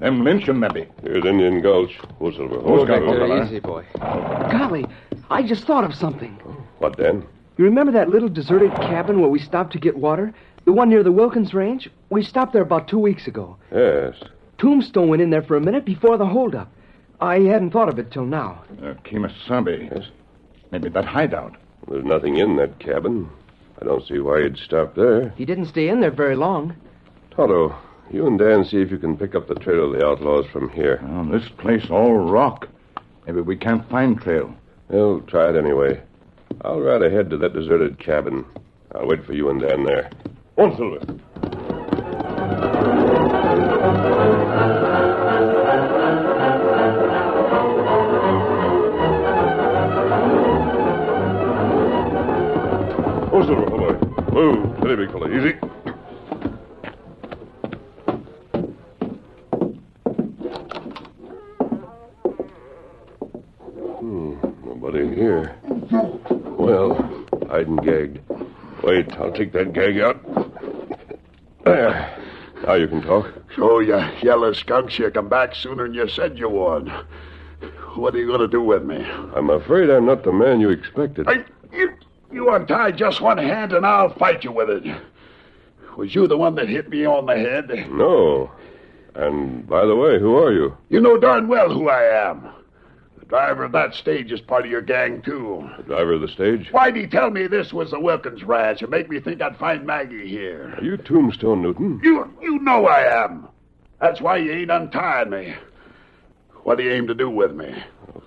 them 0.00 0.24
lynch 0.24 0.48
him, 0.48 0.60
maybe. 0.60 0.86
Here's 1.02 1.24
Indian 1.24 1.60
Gulch. 1.60 1.98
Who's 2.18 2.36
Silver? 2.36 2.60
Who's 2.60 2.88
got 2.88 3.00
Victor, 3.00 3.42
easy, 3.44 3.60
boy. 3.60 3.84
Golly, 4.00 4.86
I 5.30 5.42
just 5.42 5.64
thought 5.64 5.84
of 5.84 5.94
something. 5.94 6.32
What, 6.78 6.96
then? 6.96 7.26
You 7.56 7.64
remember 7.64 7.92
that 7.92 8.08
little 8.08 8.28
deserted 8.28 8.72
cabin 8.74 9.20
where 9.20 9.28
we 9.30 9.38
stopped 9.38 9.72
to 9.74 9.78
get 9.78 9.96
water? 9.96 10.32
The 10.64 10.72
one 10.72 10.88
near 10.88 11.02
the 11.02 11.12
Wilkins 11.12 11.54
Range? 11.54 11.88
We 12.10 12.22
stopped 12.22 12.52
there 12.52 12.62
about 12.62 12.88
two 12.88 12.98
weeks 12.98 13.26
ago. 13.26 13.56
Yes. 13.72 14.14
Tombstone 14.58 15.08
went 15.08 15.22
in 15.22 15.30
there 15.30 15.42
for 15.42 15.56
a 15.56 15.60
minute 15.60 15.84
before 15.84 16.16
the 16.18 16.26
holdup. 16.26 16.70
I 17.20 17.40
hadn't 17.40 17.70
thought 17.70 17.88
of 17.88 17.98
it 17.98 18.10
till 18.10 18.24
now. 18.24 18.62
Uh, 18.82 18.94
Kimasabi. 19.04 19.90
Yes. 19.94 20.08
Maybe 20.70 20.88
that 20.88 21.04
hideout. 21.04 21.56
There's 21.88 22.04
nothing 22.04 22.38
in 22.38 22.56
that 22.56 22.78
cabin. 22.78 23.28
I 23.80 23.84
don't 23.84 24.06
see 24.06 24.18
why 24.18 24.42
he'd 24.42 24.58
stop 24.58 24.94
there. 24.94 25.30
He 25.36 25.44
didn't 25.44 25.66
stay 25.66 25.88
in 25.88 26.00
there 26.00 26.10
very 26.10 26.36
long. 26.36 26.76
Tonto, 27.30 27.74
you 28.12 28.26
and 28.26 28.38
Dan 28.38 28.64
see 28.64 28.78
if 28.78 28.90
you 28.90 28.98
can 28.98 29.16
pick 29.16 29.34
up 29.34 29.48
the 29.48 29.54
trail 29.54 29.92
of 29.92 29.98
the 29.98 30.06
outlaws 30.06 30.46
from 30.52 30.68
here. 30.70 31.00
Oh, 31.04 31.24
this 31.30 31.48
place 31.58 31.86
all 31.90 32.14
rock. 32.14 32.68
Maybe 33.26 33.40
we 33.40 33.56
can't 33.56 33.88
find 33.88 34.20
trail. 34.20 34.54
Well, 34.88 35.20
try 35.26 35.50
it 35.50 35.56
anyway. 35.56 36.02
I'll 36.62 36.80
ride 36.80 37.02
ahead 37.02 37.30
to 37.30 37.36
that 37.38 37.52
deserted 37.52 37.98
cabin. 37.98 38.44
I'll 38.94 39.06
wait 39.06 39.24
for 39.24 39.32
you 39.32 39.50
and 39.50 39.60
Dan 39.60 39.84
there. 39.84 40.10
On, 40.58 40.76
Silver. 40.76 40.98
Oh, 53.32 53.42
Silver, 53.46 53.66
boy. 53.70 53.92
Whoa, 54.32 54.76
steady, 54.80 54.96
big 54.96 55.12
fella. 55.12 55.28
Easy. 55.30 55.52
Hmm, 64.00 64.34
nobody 64.64 65.14
here. 65.14 65.56
Well, 66.58 66.94
hiding 67.48 67.76
gagged. 67.76 68.18
Wait, 68.82 69.12
I'll 69.18 69.32
take 69.32 69.52
that 69.72 69.80
gag 69.80 70.00
out. 70.00 71.64
There. 71.64 72.16
Now 72.64 72.74
you 72.74 72.88
can 72.88 73.02
talk. 73.02 73.32
So, 73.56 73.80
you 73.80 73.98
yellow 74.22 74.52
skunks, 74.52 74.98
you 74.98 75.10
come 75.10 75.28
back 75.28 75.54
sooner 75.54 75.84
than 75.84 75.94
you 75.94 76.08
said 76.08 76.38
you 76.38 76.48
would. 76.48 76.88
What 77.94 78.14
are 78.14 78.18
you 78.18 78.26
going 78.26 78.40
to 78.40 78.48
do 78.48 78.62
with 78.62 78.84
me? 78.84 79.04
I'm 79.34 79.50
afraid 79.50 79.90
I'm 79.90 80.06
not 80.06 80.22
the 80.22 80.32
man 80.32 80.60
you 80.60 80.70
expected. 80.70 81.28
I, 81.28 81.44
you, 81.72 81.92
you 82.30 82.54
untie 82.54 82.92
just 82.92 83.20
one 83.20 83.38
hand 83.38 83.72
and 83.72 83.84
I'll 83.84 84.14
fight 84.14 84.44
you 84.44 84.52
with 84.52 84.70
it. 84.70 85.02
Was 85.96 86.14
you 86.14 86.26
the 86.26 86.36
one 86.36 86.54
that 86.54 86.68
hit 86.68 86.88
me 86.88 87.04
on 87.04 87.26
the 87.26 87.36
head? 87.36 87.68
No. 87.90 88.50
And 89.14 89.66
by 89.66 89.84
the 89.84 89.96
way, 89.96 90.18
who 90.20 90.36
are 90.36 90.52
you? 90.52 90.76
You 90.88 91.00
know 91.00 91.18
darn 91.18 91.48
well 91.48 91.68
who 91.68 91.88
I 91.88 92.30
am. 92.30 92.48
Driver 93.30 93.62
of 93.62 93.70
that 93.72 93.94
stage 93.94 94.32
is 94.32 94.40
part 94.40 94.64
of 94.64 94.72
your 94.72 94.82
gang, 94.82 95.22
too. 95.22 95.70
The 95.76 95.84
driver 95.84 96.14
of 96.14 96.20
the 96.20 96.28
stage? 96.28 96.68
Why'd 96.72 96.96
he 96.96 97.06
tell 97.06 97.30
me 97.30 97.46
this 97.46 97.72
was 97.72 97.92
the 97.92 98.00
Wilkins 98.00 98.42
Ranch 98.42 98.82
and 98.82 98.90
make 98.90 99.08
me 99.08 99.20
think 99.20 99.40
I'd 99.40 99.56
find 99.56 99.86
Maggie 99.86 100.28
here? 100.28 100.74
Are 100.76 100.82
you 100.82 100.96
Tombstone 100.96 101.62
Newton? 101.62 102.00
You 102.02 102.28
you 102.42 102.58
know 102.58 102.88
I 102.88 103.24
am. 103.24 103.46
That's 104.00 104.20
why 104.20 104.38
you 104.38 104.50
ain't 104.50 104.72
untying 104.72 105.30
me. 105.30 105.54
What 106.64 106.78
do 106.78 106.82
you 106.82 106.90
aim 106.90 107.06
to 107.06 107.14
do 107.14 107.30
with 107.30 107.54
me? 107.54 107.72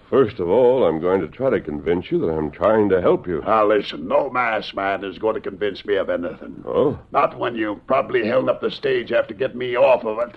First 0.10 0.40
of 0.40 0.48
all, 0.48 0.86
I'm 0.86 1.02
going 1.02 1.20
to 1.20 1.28
try 1.28 1.50
to 1.50 1.60
convince 1.60 2.10
you 2.10 2.20
that 2.20 2.32
I'm 2.32 2.50
trying 2.50 2.88
to 2.88 3.02
help 3.02 3.28
you. 3.28 3.42
Now, 3.42 3.68
listen, 3.68 4.08
no 4.08 4.30
masked 4.30 4.74
man 4.74 5.04
is 5.04 5.18
going 5.18 5.36
to 5.36 5.42
convince 5.42 5.84
me 5.84 5.96
of 5.98 6.10
anything. 6.10 6.64
Oh? 6.66 6.98
Not 7.12 7.38
when 7.38 7.56
you 7.56 7.82
probably 7.88 8.26
held 8.26 8.48
up 8.48 8.62
the 8.62 8.72
stage 8.72 9.12
after 9.12 9.34
getting 9.34 9.58
me 9.58 9.76
off 9.76 10.06
of 10.06 10.20
it. 10.30 10.36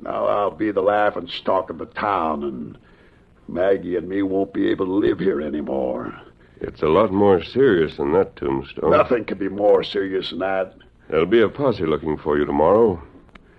Now 0.00 0.24
I'll 0.24 0.50
be 0.50 0.70
the 0.70 0.80
laughing 0.80 1.28
stock 1.28 1.68
of 1.68 1.76
the 1.76 1.86
town, 1.86 2.42
and 2.42 2.78
Maggie 3.48 3.96
and 3.96 4.08
me 4.08 4.22
won't 4.22 4.52
be 4.52 4.70
able 4.70 4.86
to 4.86 4.92
live 4.92 5.18
here 5.18 5.40
anymore. 5.40 6.14
It's 6.60 6.82
a 6.82 6.88
lot 6.88 7.12
more 7.12 7.42
serious 7.42 7.96
than 7.96 8.12
that, 8.12 8.36
Tombstone. 8.36 8.90
Nothing 8.90 9.24
could 9.24 9.38
be 9.38 9.48
more 9.48 9.82
serious 9.82 10.30
than 10.30 10.38
that. 10.40 10.74
There'll 11.08 11.26
be 11.26 11.42
a 11.42 11.48
posse 11.48 11.84
looking 11.84 12.16
for 12.16 12.38
you 12.38 12.44
tomorrow. 12.44 13.02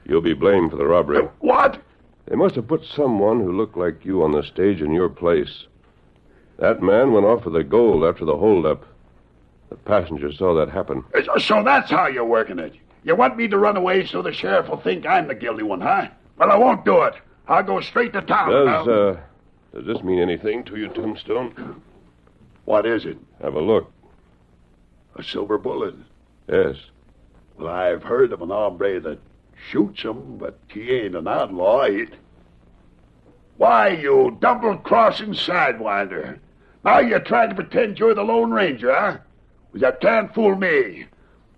You'll 0.06 0.22
be 0.22 0.34
blamed 0.34 0.72
for 0.72 0.78
the 0.78 0.86
robbery. 0.86 1.28
What? 1.40 1.82
They 2.28 2.36
must 2.36 2.56
have 2.56 2.68
put 2.68 2.84
someone 2.86 3.40
who 3.40 3.52
looked 3.52 3.78
like 3.78 4.04
you 4.06 4.24
on 4.24 4.32
the 4.32 4.44
stage 4.44 4.82
in 4.82 4.92
your 4.92 5.10
place. 5.10 5.66
That 6.58 6.82
man 6.82 7.12
went 7.12 7.26
off 7.26 7.46
with 7.46 7.54
the 7.54 7.64
gold 7.64 8.04
after 8.04 8.26
the 8.26 8.38
holdup. 8.38 8.86
The 9.70 9.76
passenger 9.76 10.32
saw 10.32 10.56
that 10.56 10.70
happen. 10.70 11.04
So 11.40 11.64
that's 11.64 11.90
how 11.92 12.08
you're 12.08 12.26
working 12.26 12.60
it. 12.60 12.74
You 13.04 13.16
want 13.16 13.38
me 13.38 13.48
to 13.48 13.58
run 13.58 13.78
away 13.78 14.06
so 14.06 14.22
the 14.22 14.34
sheriff 14.34 14.70
will 14.70 14.82
think 14.82 15.06
I'm 15.06 15.28
the 15.28 15.36
guilty 15.36 15.64
one, 15.64 15.82
huh? 15.82 16.08
Well, 16.38 16.52
I 16.52 16.56
won't 16.56 16.86
do 16.86 17.04
it. 17.04 17.14
I'll 17.48 17.64
go 17.64 17.82
straight 17.82 18.14
to 18.14 18.22
town. 18.22 18.50
Does, 18.52 18.88
uh, 18.88 19.20
does 19.76 19.86
this 19.86 20.04
mean 20.04 20.20
anything 20.20 20.64
to 20.66 20.78
you, 20.78 20.88
Tombstone? 20.88 21.82
What 22.64 22.86
is 22.86 23.06
it? 23.06 23.18
Have 23.42 23.56
a 23.56 23.62
look. 23.62 23.92
A 25.16 25.24
silver 25.24 25.58
bullet. 25.58 25.96
Yes. 26.48 26.78
Well, 27.58 27.68
I've 27.68 28.04
heard 28.04 28.32
of 28.32 28.42
an 28.42 28.50
hombre 28.50 29.00
that 29.02 29.20
shoots 29.70 30.04
'em, 30.06 30.38
but 30.38 30.58
he 30.70 30.92
ain't 30.92 31.16
an 31.16 31.28
outlaw. 31.28 31.86
He... 31.86 32.08
Why, 33.58 33.90
you 33.90 34.38
double-crossing 34.40 35.34
sidewinder. 35.34 36.40
Now 36.84 37.00
you're 37.00 37.20
trying 37.20 37.50
to 37.50 37.56
pretend 37.56 38.00
you're 38.00 38.14
the 38.14 38.24
Lone 38.24 38.52
Ranger, 38.52 38.94
huh? 38.94 39.18
Well, 39.74 39.82
you 39.82 39.92
can't 40.02 40.34
fool 40.34 40.56
me. 40.56 41.06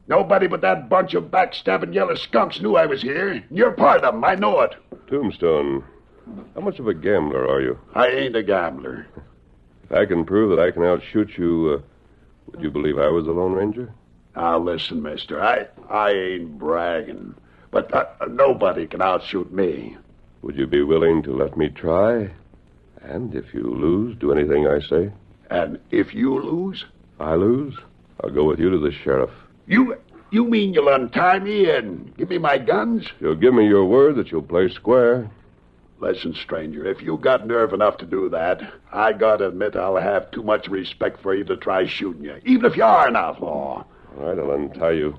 Nobody 0.07 0.47
but 0.47 0.61
that 0.61 0.89
bunch 0.89 1.13
of 1.15 1.25
backstabbing 1.25 1.93
yellow 1.93 2.15
skunks 2.15 2.61
knew 2.61 2.75
I 2.75 2.85
was 2.85 3.01
here. 3.01 3.43
You're 3.51 3.71
part 3.71 4.03
of 4.03 4.13
'em, 4.15 4.23
I 4.23 4.35
know 4.35 4.61
it. 4.61 4.75
Tombstone, 5.07 5.83
how 6.55 6.61
much 6.61 6.79
of 6.79 6.87
a 6.87 6.93
gambler 6.93 7.47
are 7.47 7.61
you? 7.61 7.79
I 7.93 8.07
ain't 8.07 8.35
a 8.35 8.43
gambler. 8.43 9.07
If 9.83 9.91
I 9.91 10.05
can 10.05 10.25
prove 10.25 10.49
that 10.55 10.63
I 10.63 10.71
can 10.71 10.83
outshoot 10.83 11.37
you, 11.37 11.77
uh, 11.77 12.51
would 12.51 12.61
you 12.61 12.71
believe 12.71 12.97
I 12.97 13.09
was 13.09 13.25
the 13.25 13.31
Lone 13.31 13.53
Ranger? 13.53 13.93
Now, 14.35 14.59
listen, 14.59 15.01
mister, 15.01 15.41
I, 15.41 15.67
I 15.89 16.11
ain't 16.11 16.57
bragging, 16.59 17.35
but 17.71 17.93
uh, 17.93 18.05
nobody 18.29 18.85
can 18.85 19.01
outshoot 19.01 19.51
me. 19.51 19.97
Would 20.41 20.55
you 20.55 20.67
be 20.67 20.83
willing 20.83 21.23
to 21.23 21.35
let 21.35 21.57
me 21.57 21.69
try? 21.69 22.29
And 23.01 23.33
if 23.33 23.53
you 23.53 23.63
lose, 23.63 24.17
do 24.17 24.31
anything 24.31 24.67
I 24.67 24.79
say? 24.79 25.11
And 25.49 25.79
if 25.91 26.13
you 26.13 26.39
lose? 26.39 26.85
I 27.19 27.35
lose? 27.35 27.77
I'll 28.23 28.29
go 28.29 28.43
with 28.43 28.59
you 28.59 28.69
to 28.69 28.79
the 28.79 28.91
sheriff. 28.91 29.31
You 29.65 29.97
you 30.29 30.43
mean 30.45 30.73
you'll 30.73 30.89
untie 30.89 31.39
me 31.39 31.69
and 31.69 32.15
give 32.17 32.29
me 32.29 32.37
my 32.37 32.57
guns? 32.57 33.07
You'll 33.19 33.35
give 33.35 33.53
me 33.53 33.65
your 33.67 33.85
word 33.85 34.17
that 34.17 34.31
you'll 34.31 34.41
play 34.41 34.69
square. 34.69 35.29
Listen, 35.99 36.35
stranger, 36.35 36.85
if 36.85 37.01
you 37.01 37.17
got 37.17 37.47
nerve 37.47 37.73
enough 37.73 37.97
to 37.97 38.05
do 38.05 38.29
that, 38.29 38.61
I 38.91 39.13
gotta 39.13 39.47
admit 39.47 39.75
I'll 39.75 39.97
have 39.97 40.29
too 40.29 40.43
much 40.43 40.67
respect 40.67 41.21
for 41.21 41.33
you 41.33 41.43
to 41.45 41.57
try 41.57 41.87
shooting 41.87 42.23
you, 42.23 42.39
even 42.45 42.65
if 42.65 42.77
you 42.77 42.83
are 42.83 43.07
an 43.07 43.15
outlaw. 43.15 43.83
All 44.17 44.23
right, 44.23 44.37
I'll 44.37 44.51
untie 44.51 44.91
you. 44.91 45.17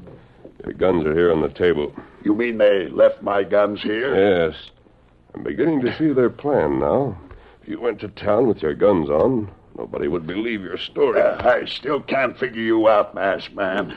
Your 0.65 0.75
guns 0.75 1.05
are 1.05 1.15
here 1.15 1.33
on 1.33 1.41
the 1.41 1.49
table. 1.49 1.93
You 2.25 2.35
mean 2.35 2.59
they 2.59 2.89
left 2.89 3.23
my 3.23 3.43
guns 3.43 3.83
here? 3.83 4.15
Yes. 4.15 4.57
I'm 5.35 5.43
beginning 5.43 5.81
to 5.83 5.97
see 5.99 6.13
their 6.13 6.31
plan 6.31 6.79
now. 6.79 7.19
If 7.63 7.69
you 7.69 7.81
went 7.81 8.01
to 8.01 8.09
town 8.09 8.47
with 8.47 8.63
your 8.63 8.75
guns 8.75 9.11
on, 9.11 9.51
nobody 9.77 10.07
would 10.07 10.27
believe 10.27 10.63
your 10.63 10.79
story. 10.79 11.21
Uh, 11.21 11.49
I 11.49 11.65
still 11.67 12.01
can't 12.01 12.39
figure 12.39 12.63
you 12.63 12.89
out, 12.89 13.15
masked 13.15 13.55
man. 13.55 13.97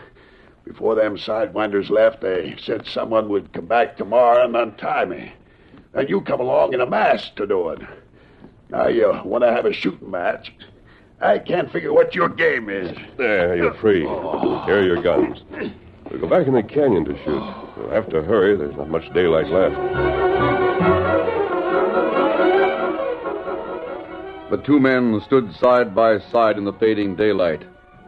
Before 0.65 0.96
them 0.96 1.17
sidewinders 1.17 1.89
left, 1.89 2.22
they 2.22 2.56
said 2.60 2.88
someone 2.88 3.30
would 3.30 3.54
come 3.54 3.65
back 3.65 3.98
tomorrow 3.98 4.46
and 4.46 4.56
untie 4.56 5.06
me. 5.06 5.34
And 5.93 6.10
you 6.10 6.21
come 6.21 6.39
along 6.39 6.73
in 6.73 6.82
a 6.82 6.86
mask 6.86 7.36
to 7.36 7.45
do 7.45 7.69
it. 7.69 7.80
Now 8.69 8.88
you 8.88 9.12
want 9.25 9.43
to 9.43 9.51
have 9.51 9.65
a 9.65 9.73
shooting 9.73 10.10
match. 10.10 10.54
I 11.19 11.38
can't 11.39 11.71
figure 11.71 11.93
what 11.93 12.15
your 12.15 12.30
game 12.30 12.69
is. 12.69 12.97
There, 13.17 13.56
you're 13.56 13.73
free. 13.75 14.06
Oh. 14.08 14.63
Here 14.65 14.80
are 14.80 14.86
your 14.86 15.01
guns. 15.01 15.43
We'll 16.10 16.21
go 16.21 16.27
back 16.27 16.47
in 16.47 16.54
the 16.54 16.63
canyon 16.63 17.06
to 17.06 17.15
shoot. 17.23 17.56
We'll 17.77 17.91
have 17.91 18.10
to 18.10 18.23
hurry. 18.23 18.58
There's 18.58 18.75
not 18.75 18.89
much 18.89 19.13
daylight 19.13 19.47
left. 19.47 19.75
The 24.49 24.58
two 24.65 24.80
men 24.80 25.21
stood 25.25 25.54
side 25.56 25.93
by 25.95 26.19
side 26.19 26.58
in 26.58 26.65
the 26.65 26.73
fading 26.73 27.15
daylight. 27.15 27.63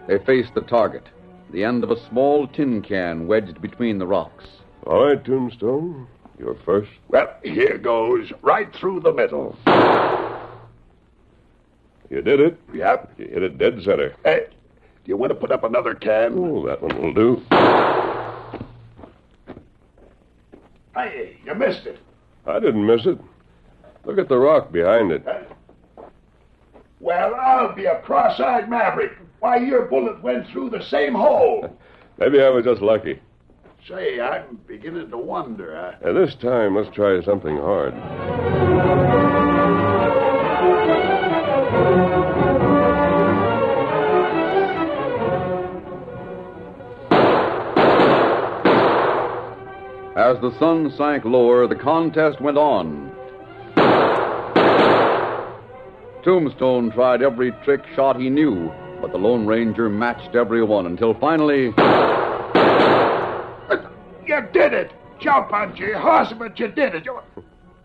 They 0.07 0.17
faced 0.19 0.53
the 0.53 0.61
target, 0.61 1.07
the 1.51 1.63
end 1.63 1.83
of 1.83 1.91
a 1.91 2.09
small 2.09 2.47
tin 2.47 2.81
can 2.81 3.27
wedged 3.27 3.61
between 3.61 3.99
the 3.99 4.07
rocks. 4.07 4.45
All 4.85 5.05
right, 5.05 5.23
Tombstone. 5.23 6.07
You're 6.39 6.55
first. 6.65 6.91
Well, 7.09 7.33
here 7.43 7.77
goes, 7.77 8.31
right 8.41 8.73
through 8.75 9.01
the 9.01 9.13
middle. 9.13 9.57
You 12.09 12.21
did 12.21 12.39
it. 12.39 12.59
Yep. 12.73 13.13
You 13.17 13.27
hit 13.27 13.43
it 13.43 13.57
dead 13.57 13.81
center. 13.83 14.13
Hey, 14.23 14.47
do 14.49 15.09
you 15.09 15.17
want 15.17 15.31
to 15.31 15.35
put 15.35 15.51
up 15.51 15.63
another 15.63 15.95
can? 15.95 16.37
Oh, 16.37 16.65
that 16.67 16.81
one 16.81 17.01
will 17.01 17.13
do. 17.13 17.41
Hey, 20.95 21.37
you 21.45 21.55
missed 21.55 21.85
it. 21.85 21.99
I 22.45 22.59
didn't 22.59 22.85
miss 22.85 23.05
it. 23.05 23.17
Look 24.05 24.17
at 24.19 24.29
the 24.29 24.37
rock 24.37 24.71
behind 24.71 25.11
it. 25.11 25.25
Well, 26.99 27.35
I'll 27.35 27.75
be 27.75 27.85
a 27.85 27.99
cross-eyed 28.01 28.69
maverick. 28.69 29.13
Why, 29.39 29.57
your 29.57 29.85
bullet 29.85 30.21
went 30.21 30.47
through 30.49 30.69
the 30.69 30.83
same 30.83 31.13
hole. 31.13 31.77
Maybe 32.17 32.41
I 32.41 32.49
was 32.49 32.63
just 32.63 32.81
lucky. 32.81 33.19
Say, 33.87 34.21
I'm 34.21 34.59
beginning 34.65 35.09
to 35.09 35.17
wonder. 35.17 35.75
Uh, 35.75 35.95
Now, 36.05 36.13
this 36.13 36.35
time, 36.35 36.75
let's 36.75 36.93
try 36.95 37.21
something 37.23 37.57
hard. 37.57 37.93
As 50.15 50.39
the 50.41 50.55
sun 50.59 50.93
sank 50.95 51.25
lower, 51.25 51.67
the 51.67 51.75
contest 51.75 52.39
went 52.39 52.57
on. 52.57 53.11
Tombstone 56.23 56.91
tried 56.91 57.21
every 57.21 57.51
trick 57.65 57.81
shot 57.95 58.15
he 58.19 58.29
knew, 58.29 58.71
but 59.01 59.11
the 59.11 59.17
Lone 59.17 59.45
Ranger 59.45 59.89
matched 59.89 60.35
every 60.35 60.63
one 60.63 60.85
until 60.85 61.15
finally. 61.15 61.73
You 64.27 64.41
did 64.53 64.73
it! 64.73 64.91
Jump 65.19 65.53
on 65.53 65.75
your 65.77 65.99
horse, 65.99 66.33
but 66.38 66.59
you 66.59 66.67
did 66.67 66.95
it. 66.95 67.05
You... 67.05 67.19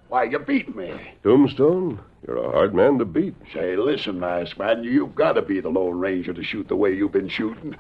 Why, 0.09 0.25
you 0.25 0.39
beat 0.39 0.75
me. 0.75 0.93
Tombstone, 1.23 2.01
you're 2.27 2.39
a 2.39 2.51
hard 2.51 2.75
man 2.75 2.99
to 2.99 3.05
beat. 3.05 3.35
Say, 3.53 3.77
listen, 3.77 4.19
nice 4.19 4.57
man, 4.57 4.83
you've 4.83 5.15
got 5.15 5.35
to 5.35 5.43
be 5.43 5.61
the 5.61 5.69
Lone 5.69 5.99
Ranger 5.99 6.33
to 6.33 6.43
shoot 6.43 6.67
the 6.69 6.77
way 6.77 6.95
you've 6.95 7.13
been 7.13 7.29
shooting. 7.29 7.77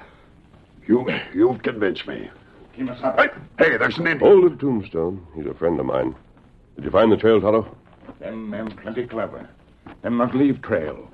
You, 0.86 1.06
you've 1.34 1.62
convinced 1.62 2.06
me. 2.06 2.30
Keep 2.76 2.90
us 2.90 2.98
up. 3.02 3.18
Hey, 3.18 3.28
hey, 3.58 3.76
there's 3.76 3.98
an 3.98 4.06
Indian. 4.06 4.40
Hold 4.40 4.52
it, 4.52 4.60
Tombstone. 4.60 5.26
He's 5.34 5.46
a 5.46 5.54
friend 5.54 5.80
of 5.80 5.86
mine. 5.86 6.14
Did 6.76 6.84
you 6.84 6.90
find 6.90 7.10
the 7.10 7.16
trail, 7.16 7.40
Tonto? 7.40 7.76
Them 8.20 8.50
men 8.50 8.70
plenty 8.82 9.06
clever. 9.06 9.48
Them 10.02 10.18
not 10.18 10.34
leave 10.34 10.62
trail. 10.62 11.10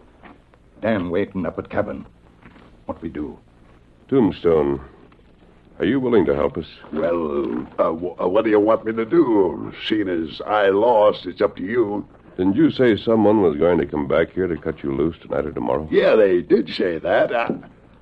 Dan 0.82 1.10
waiting 1.10 1.46
up 1.46 1.58
at 1.58 1.70
cabin. 1.70 2.04
What 2.86 3.00
we 3.00 3.08
do? 3.08 3.38
Tombstone, 4.08 4.84
are 5.78 5.84
you 5.84 5.98
willing 6.00 6.24
to 6.26 6.34
help 6.34 6.56
us? 6.56 6.66
Well, 6.92 7.66
uh, 7.78 7.84
w- 7.92 8.14
uh, 8.20 8.28
what 8.28 8.44
do 8.44 8.50
you 8.50 8.60
want 8.60 8.84
me 8.84 8.92
to 8.92 9.04
do? 9.04 9.72
Seeing 9.88 10.08
as 10.08 10.40
I 10.46 10.68
lost, 10.68 11.26
it's 11.26 11.40
up 11.40 11.56
to 11.56 11.62
you. 11.62 12.06
Didn't 12.36 12.56
you 12.56 12.70
say 12.70 12.96
someone 12.96 13.42
was 13.42 13.56
going 13.56 13.78
to 13.78 13.86
come 13.86 14.06
back 14.08 14.32
here 14.32 14.46
to 14.46 14.56
cut 14.56 14.82
you 14.82 14.94
loose 14.94 15.16
tonight 15.20 15.46
or 15.46 15.52
tomorrow? 15.52 15.88
Yeah, 15.90 16.16
they 16.16 16.42
did 16.42 16.68
say 16.72 16.98
that. 16.98 17.34
I, 17.34 17.54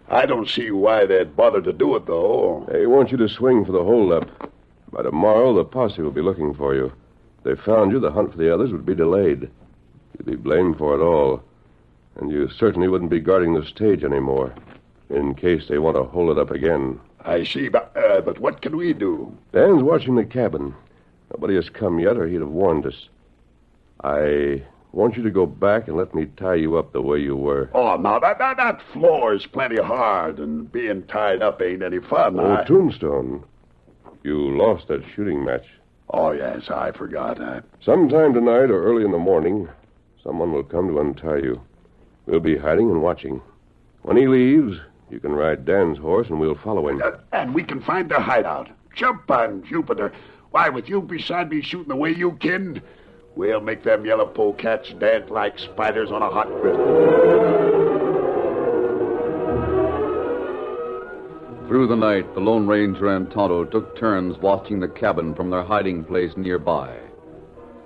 I 0.09 0.27
don't 0.27 0.49
see 0.49 0.71
why 0.71 1.07
they'd 1.07 1.37
bother 1.37 1.61
to 1.63 1.73
do 1.73 1.97
it, 1.97 2.07
though. 2.07 2.67
They 2.71 2.87
want 2.87 3.11
you 3.11 3.17
to 3.19 3.29
swing 3.29 3.65
for 3.65 3.73
the 3.73 3.83
holdup. 3.85 4.51
By 4.91 5.03
tomorrow, 5.03 5.55
the 5.55 5.65
posse 5.65 6.03
will 6.03 6.11
be 6.11 6.23
looking 6.23 6.55
for 6.55 6.75
you. 6.75 6.93
If 7.39 7.45
they 7.45 7.63
found 7.63 7.93
you, 7.93 8.01
the 8.01 8.11
hunt 8.13 8.33
for 8.33 8.39
the 8.39 8.53
others 8.53 8.73
would 8.73 8.87
be 8.87 8.95
delayed. 8.95 9.51
You'd 10.19 10.27
be 10.27 10.37
blamed 10.37 10.77
for 10.79 10.95
it 10.95 11.03
all. 11.03 11.43
And 12.17 12.31
you 12.31 12.49
certainly 12.51 12.89
wouldn't 12.89 13.11
be 13.11 13.21
guarding 13.21 13.55
the 13.55 13.65
stage 13.65 14.05
anymore, 14.05 14.55
in 15.09 15.35
case 15.35 15.69
they 15.69 15.79
want 15.79 15.97
to 15.97 16.05
hold 16.05 16.31
it 16.31 16.39
up 16.41 16.51
again. 16.51 17.01
I 17.25 17.45
see, 17.45 17.69
but, 17.69 17.97
uh, 17.97 18.21
but 18.21 18.39
what 18.39 18.63
can 18.63 18.77
we 18.77 18.93
do? 18.93 19.37
Dan's 19.53 19.83
watching 19.83 20.17
the 20.17 20.25
cabin. 20.25 20.75
Nobody 21.33 21.55
has 21.55 21.69
come 21.71 21.99
yet, 21.99 22.17
or 22.17 22.27
he'd 22.27 22.41
have 22.41 22.49
warned 22.49 22.87
us. 22.87 23.09
I 24.03 24.63
I 24.95 24.97
want 24.97 25.17
you 25.17 25.23
to 25.23 25.31
go 25.31 25.47
back 25.47 25.89
and 25.89 25.97
let 25.97 26.15
me 26.15 26.27
tie 26.37 26.57
you 26.57 26.77
up 26.77 26.93
the 26.93 27.01
way 27.01 27.19
you 27.19 27.35
were. 27.35 27.71
Oh, 27.73 27.97
now, 27.97 28.19
that, 28.19 28.39
that, 28.39 28.59
that 28.59 28.83
floor 28.93 29.33
is 29.33 29.47
plenty 29.47 29.81
hard, 29.81 30.39
and 30.39 30.71
being 30.71 31.05
tied 31.05 31.41
up 31.43 31.63
ain't 31.63 31.83
any 31.83 31.99
fun. 32.01 32.39
Oh, 32.39 32.57
I- 32.57 32.65
Tombstone. 32.65 33.45
You 34.23 34.55
lost 34.57 34.89
that 34.89 35.03
shooting 35.17 35.45
match. 35.45 35.65
Oh, 36.11 36.33
yes, 36.33 36.69
I 36.69 36.93
forgot 36.93 37.39
that. 37.39 37.65
Sometime 37.83 38.35
tonight 38.35 38.71
or 38.71 38.83
early 38.85 39.03
in 39.05 39.13
the 39.13 39.19
morning, 39.19 39.67
someone 40.23 40.53
will 40.53 40.63
come 40.63 40.89
to 40.89 41.01
untie 41.01 41.39
you. 41.39 41.61
We'll 42.27 42.41
be 42.41 42.59
hiding 42.59 42.91
and 42.91 43.01
watching. 43.03 43.41
When 44.03 44.19
he 44.19 44.29
leaves, 44.29 44.77
you 45.13 45.21
can 45.21 45.33
ride 45.33 45.65
Dan's 45.67 45.99
horse 45.99 46.29
and 46.29 46.41
we'll 46.41 46.57
follow 46.57 46.89
him. 46.89 47.03
Uh, 47.05 47.13
and 47.33 47.55
we 47.55 47.63
can 47.63 47.83
find 47.83 48.11
their 48.11 48.21
hideout. 48.21 48.69
Jump 48.97 49.31
on 49.31 49.63
Jupiter. 49.65 50.13
Why, 50.51 50.69
with 50.71 50.89
you 50.89 51.03
beside 51.03 51.51
me 51.51 51.63
shooting 51.63 51.89
the 51.89 51.97
way 51.97 52.11
you 52.11 52.33
can, 52.33 52.83
we'll 53.37 53.61
make 53.61 53.85
them 53.85 54.05
yellow 54.05 54.27
polecats 54.27 54.99
dance 54.99 55.31
like 55.31 55.59
spiders 55.59 56.11
on 56.11 56.23
a 56.23 56.31
hot 56.31 56.49
griddle. 56.49 57.93
Through 61.69 61.87
the 61.87 61.97
night, 61.97 62.35
the 62.35 62.41
Lone 62.41 62.67
Ranger 62.67 63.15
and 63.15 63.31
Tonto 63.31 63.65
took 63.65 63.99
turns 63.99 64.37
watching 64.39 64.81
the 64.81 64.89
cabin 64.89 65.35
from 65.35 65.51
their 65.51 65.63
hiding 65.63 66.05
place 66.05 66.37
nearby. 66.37 66.99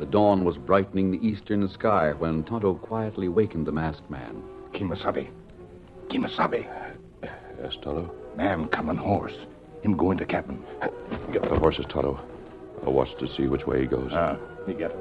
The 0.00 0.06
dawn 0.06 0.44
was 0.44 0.56
brightening 0.56 1.10
the 1.10 1.24
eastern 1.26 1.68
sky 1.68 2.12
when 2.12 2.42
Tonto 2.44 2.74
quietly 2.74 3.28
wakened 3.28 3.66
the 3.66 3.72
masked 3.72 4.10
man. 4.10 4.42
Kimasabi. 4.72 5.28
Kimasabi. 6.08 6.95
Yes, 7.66 7.74
Tonto? 7.82 8.08
Man 8.36 8.68
coming 8.68 8.96
horse. 8.96 9.32
Him 9.82 9.96
go 9.96 10.12
into 10.12 10.24
cabin. 10.24 10.62
Get 11.32 11.42
the 11.42 11.58
horses, 11.58 11.84
Tonto. 11.88 12.20
I'll 12.86 12.92
watch 12.92 13.08
to 13.18 13.26
see 13.36 13.48
which 13.48 13.66
way 13.66 13.80
he 13.80 13.86
goes. 13.88 14.10
Ah, 14.12 14.36
he 14.68 14.74
get 14.74 14.92
it. 14.92 14.96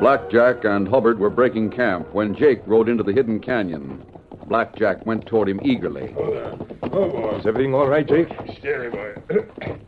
Blackjack 0.00 0.64
and 0.64 0.86
Hubbard 0.86 1.18
were 1.18 1.30
breaking 1.30 1.70
camp 1.70 2.12
when 2.12 2.36
Jake 2.36 2.60
rode 2.66 2.90
into 2.90 3.02
the 3.02 3.12
hidden 3.12 3.40
canyon. 3.40 4.04
Blackjack 4.48 5.06
went 5.06 5.24
toward 5.24 5.48
him 5.48 5.60
eagerly. 5.64 6.14
oh 6.18 7.36
Is 7.38 7.46
everything 7.46 7.72
all 7.74 7.88
right, 7.88 8.06
Jake? 8.06 8.28
Steady, 8.58 8.90
boy. 8.90 9.14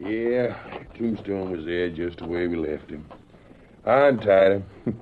Yeah, 0.00 0.56
Tombstone 0.96 1.50
was 1.50 1.66
there 1.66 1.90
just 1.90 2.18
the 2.18 2.26
way 2.26 2.46
we 2.46 2.56
left 2.56 2.88
him. 2.88 3.04
I 3.84 4.08
untied 4.08 4.52
him. 4.52 4.64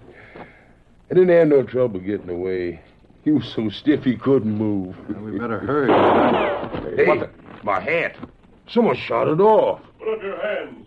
I 1.11 1.15
didn't 1.15 1.29
have 1.29 1.49
no 1.49 1.63
trouble 1.63 2.01
getting 2.01 2.31
away. 2.31 2.81
He 3.25 3.33
was 3.33 3.53
so 3.55 3.69
stiff 3.69 4.05
he 4.05 4.17
couldn't 4.17 4.57
move. 4.57 4.97
we 5.21 5.39
better 5.39 5.59
hurry. 5.59 5.91
Hey, 6.97 7.07
what 7.07 7.21
the? 7.21 7.31
My 7.65 7.81
hat. 7.81 8.17
Someone 8.69 8.97
shot 8.97 9.29
it 9.29 9.41
off. 9.41 9.81
Put 9.99 10.15
up 10.15 10.23
your 10.23 10.41
hands. 10.41 10.87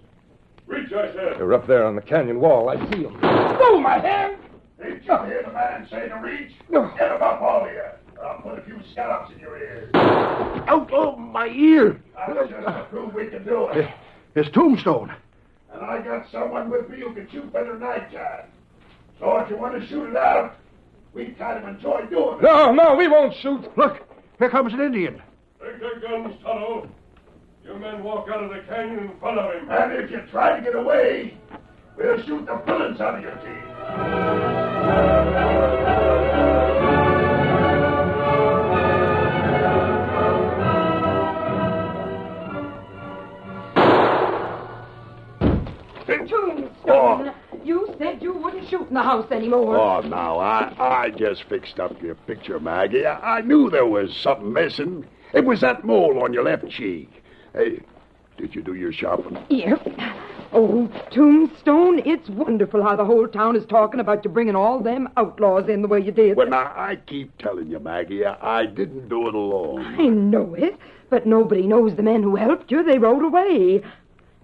Reach, 0.67 0.91
I 0.93 1.07
said. 1.13 1.37
They're 1.37 1.53
up 1.53 1.67
there 1.67 1.85
on 1.85 1.95
the 1.95 2.01
canyon 2.01 2.39
wall. 2.39 2.69
I 2.69 2.75
see 2.91 3.03
them. 3.03 3.19
Oh, 3.23 3.79
my 3.81 3.99
hand! 3.99 4.37
Did 4.81 5.03
you 5.03 5.17
hear 5.25 5.43
the 5.45 5.51
man 5.51 5.87
say 5.89 6.07
to 6.07 6.15
reach? 6.15 6.51
No. 6.69 6.91
Get 6.97 7.11
him 7.11 7.21
up, 7.21 7.41
all 7.41 7.65
of 7.65 7.71
you. 7.71 7.81
I'll 8.23 8.41
put 8.41 8.59
a 8.59 8.61
few 8.61 8.79
scallops 8.91 9.31
in 9.33 9.39
your 9.39 9.57
ears. 9.57 9.89
Out 9.93 10.91
of 10.93 11.17
my 11.17 11.47
ear. 11.47 12.01
That's 12.15 12.49
just 12.49 12.65
to 12.65 12.87
prove 12.89 13.13
we 13.13 13.27
can 13.27 13.43
do 13.43 13.67
it. 13.69 13.89
It's 14.35 14.49
Tombstone. 14.51 15.13
And 15.79 15.89
I 15.89 16.01
got 16.01 16.29
someone 16.29 16.69
with 16.69 16.89
me 16.89 16.99
who 16.99 17.13
can 17.13 17.29
shoot 17.31 17.53
better 17.53 17.73
than 17.77 17.87
I 17.87 17.99
can. 17.99 18.49
So 19.17 19.37
if 19.37 19.49
you 19.49 19.55
want 19.57 19.79
to 19.79 19.87
shoot 19.87 20.09
it 20.09 20.17
out, 20.17 20.57
we 21.13 21.27
kind 21.37 21.57
of 21.57 21.69
enjoy 21.73 22.05
doing 22.09 22.39
it. 22.39 22.43
No, 22.43 22.73
no, 22.73 22.95
we 22.95 23.07
won't 23.07 23.33
shoot. 23.41 23.65
Look, 23.77 24.01
here 24.39 24.49
comes 24.49 24.73
an 24.73 24.81
Indian. 24.81 25.21
Take 25.61 25.79
their 25.79 25.99
guns, 25.99 26.35
Tonto. 26.43 26.89
Your 27.63 27.79
men 27.79 28.03
walk 28.03 28.27
out 28.29 28.43
of 28.43 28.49
the 28.49 28.59
canyon 28.67 29.05
in 29.05 29.19
front 29.19 29.39
of 29.39 29.53
him. 29.53 29.69
And 29.69 29.93
if 29.93 30.11
you 30.11 30.21
try 30.31 30.57
to 30.57 30.63
get 30.63 30.75
away, 30.75 31.37
we'll 31.97 32.21
shoot 32.25 32.45
the 32.45 32.55
bullets 32.65 32.99
out 32.99 33.15
of 33.15 33.21
your 33.21 33.35
teeth. 33.35 33.69
Tombstone, 46.89 47.35
oh. 47.53 47.59
you 47.63 47.95
said 47.97 48.21
you 48.21 48.33
wouldn't 48.33 48.67
shoot 48.69 48.87
in 48.87 48.93
the 48.93 49.03
house 49.03 49.31
anymore. 49.31 49.77
Oh, 49.77 50.01
now, 50.01 50.39
I, 50.39 50.73
I 50.77 51.09
just 51.09 51.43
fixed 51.43 51.79
up 51.79 52.01
your 52.01 52.15
picture, 52.15 52.59
Maggie. 52.59 53.05
I, 53.05 53.37
I 53.37 53.41
knew 53.41 53.69
there 53.69 53.85
was 53.85 54.15
something 54.15 54.51
missing. 54.51 55.05
It 55.33 55.45
was 55.45 55.61
that 55.61 55.83
mole 55.83 56.23
on 56.23 56.33
your 56.33 56.43
left 56.43 56.69
cheek. 56.69 57.23
Hey, 57.53 57.81
did 58.37 58.55
you 58.55 58.61
do 58.61 58.73
your 58.73 58.91
shopping? 58.91 59.37
Yep. 59.49 59.87
Oh, 60.51 60.87
Tombstone, 61.11 62.01
it's 62.05 62.27
wonderful 62.29 62.81
how 62.81 62.95
the 62.95 63.05
whole 63.05 63.27
town 63.27 63.55
is 63.55 63.65
talking 63.67 63.99
about 63.99 64.25
you 64.25 64.31
bringing 64.31 64.55
all 64.55 64.79
them 64.79 65.07
outlaws 65.15 65.69
in 65.69 65.83
the 65.83 65.87
way 65.87 65.99
you 65.99 66.11
did. 66.11 66.37
Well, 66.37 66.47
now, 66.47 66.73
I 66.75 66.97
keep 67.05 67.37
telling 67.37 67.69
you, 67.69 67.77
Maggie, 67.79 68.25
I, 68.25 68.61
I 68.61 68.65
didn't 68.65 69.09
do 69.09 69.27
it 69.27 69.35
alone. 69.35 69.85
I 69.99 70.07
know 70.07 70.55
it, 70.55 70.75
but 71.11 71.27
nobody 71.27 71.67
knows 71.67 71.95
the 71.95 72.01
men 72.01 72.23
who 72.23 72.35
helped 72.35 72.71
you. 72.71 72.81
They 72.81 72.97
rode 72.97 73.23
away. 73.23 73.83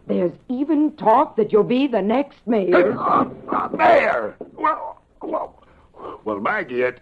There's 0.08 0.34
even 0.50 0.96
talk 0.98 1.36
that 1.38 1.52
you'll 1.52 1.64
be 1.64 1.88
the 1.88 2.02
next 2.02 2.38
mayor. 2.46 2.94
Mayor! 3.76 4.36
Well, 4.54 5.02
well, 5.22 5.64
well, 6.24 6.40
Maggie, 6.40 6.82
it, 6.82 7.02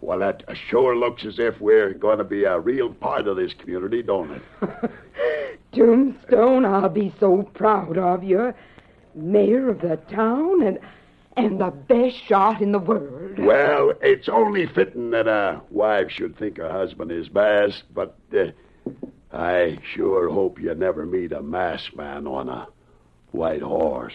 well, 0.00 0.18
that 0.20 0.42
sure 0.68 0.96
looks 0.96 1.24
as 1.26 1.38
if 1.38 1.60
we're 1.60 1.92
going 1.92 2.18
to 2.18 2.24
be 2.24 2.44
a 2.44 2.58
real 2.58 2.92
part 2.94 3.28
of 3.28 3.36
this 3.36 3.52
community, 3.54 4.02
don't 4.02 4.30
it? 4.30 4.42
Tombstone, 5.72 6.64
I'll 6.64 6.88
be 6.88 7.14
so 7.20 7.42
proud 7.54 7.98
of 7.98 8.24
you. 8.24 8.54
Mayor 9.14 9.70
of 9.70 9.80
the 9.80 9.96
town 10.10 10.62
and 10.62 10.78
and 11.36 11.60
the 11.60 11.70
best 11.70 12.16
shot 12.16 12.62
in 12.62 12.72
the 12.72 12.78
world. 12.78 13.38
Well, 13.38 13.92
it's 14.00 14.28
only 14.28 14.66
fitting 14.66 15.10
that 15.10 15.28
a 15.28 15.60
wife 15.70 16.10
should 16.10 16.38
think 16.38 16.56
her 16.56 16.70
husband 16.70 17.12
is 17.12 17.28
best, 17.28 17.82
but 17.94 18.16
uh, 18.32 18.46
I 19.32 19.78
sure 19.94 20.28
hope 20.28 20.60
you 20.60 20.74
never 20.74 21.04
meet 21.04 21.32
a 21.32 21.42
masked 21.42 21.96
man 21.96 22.26
on 22.26 22.48
a 22.48 22.68
white 23.32 23.62
horse. 23.62 24.14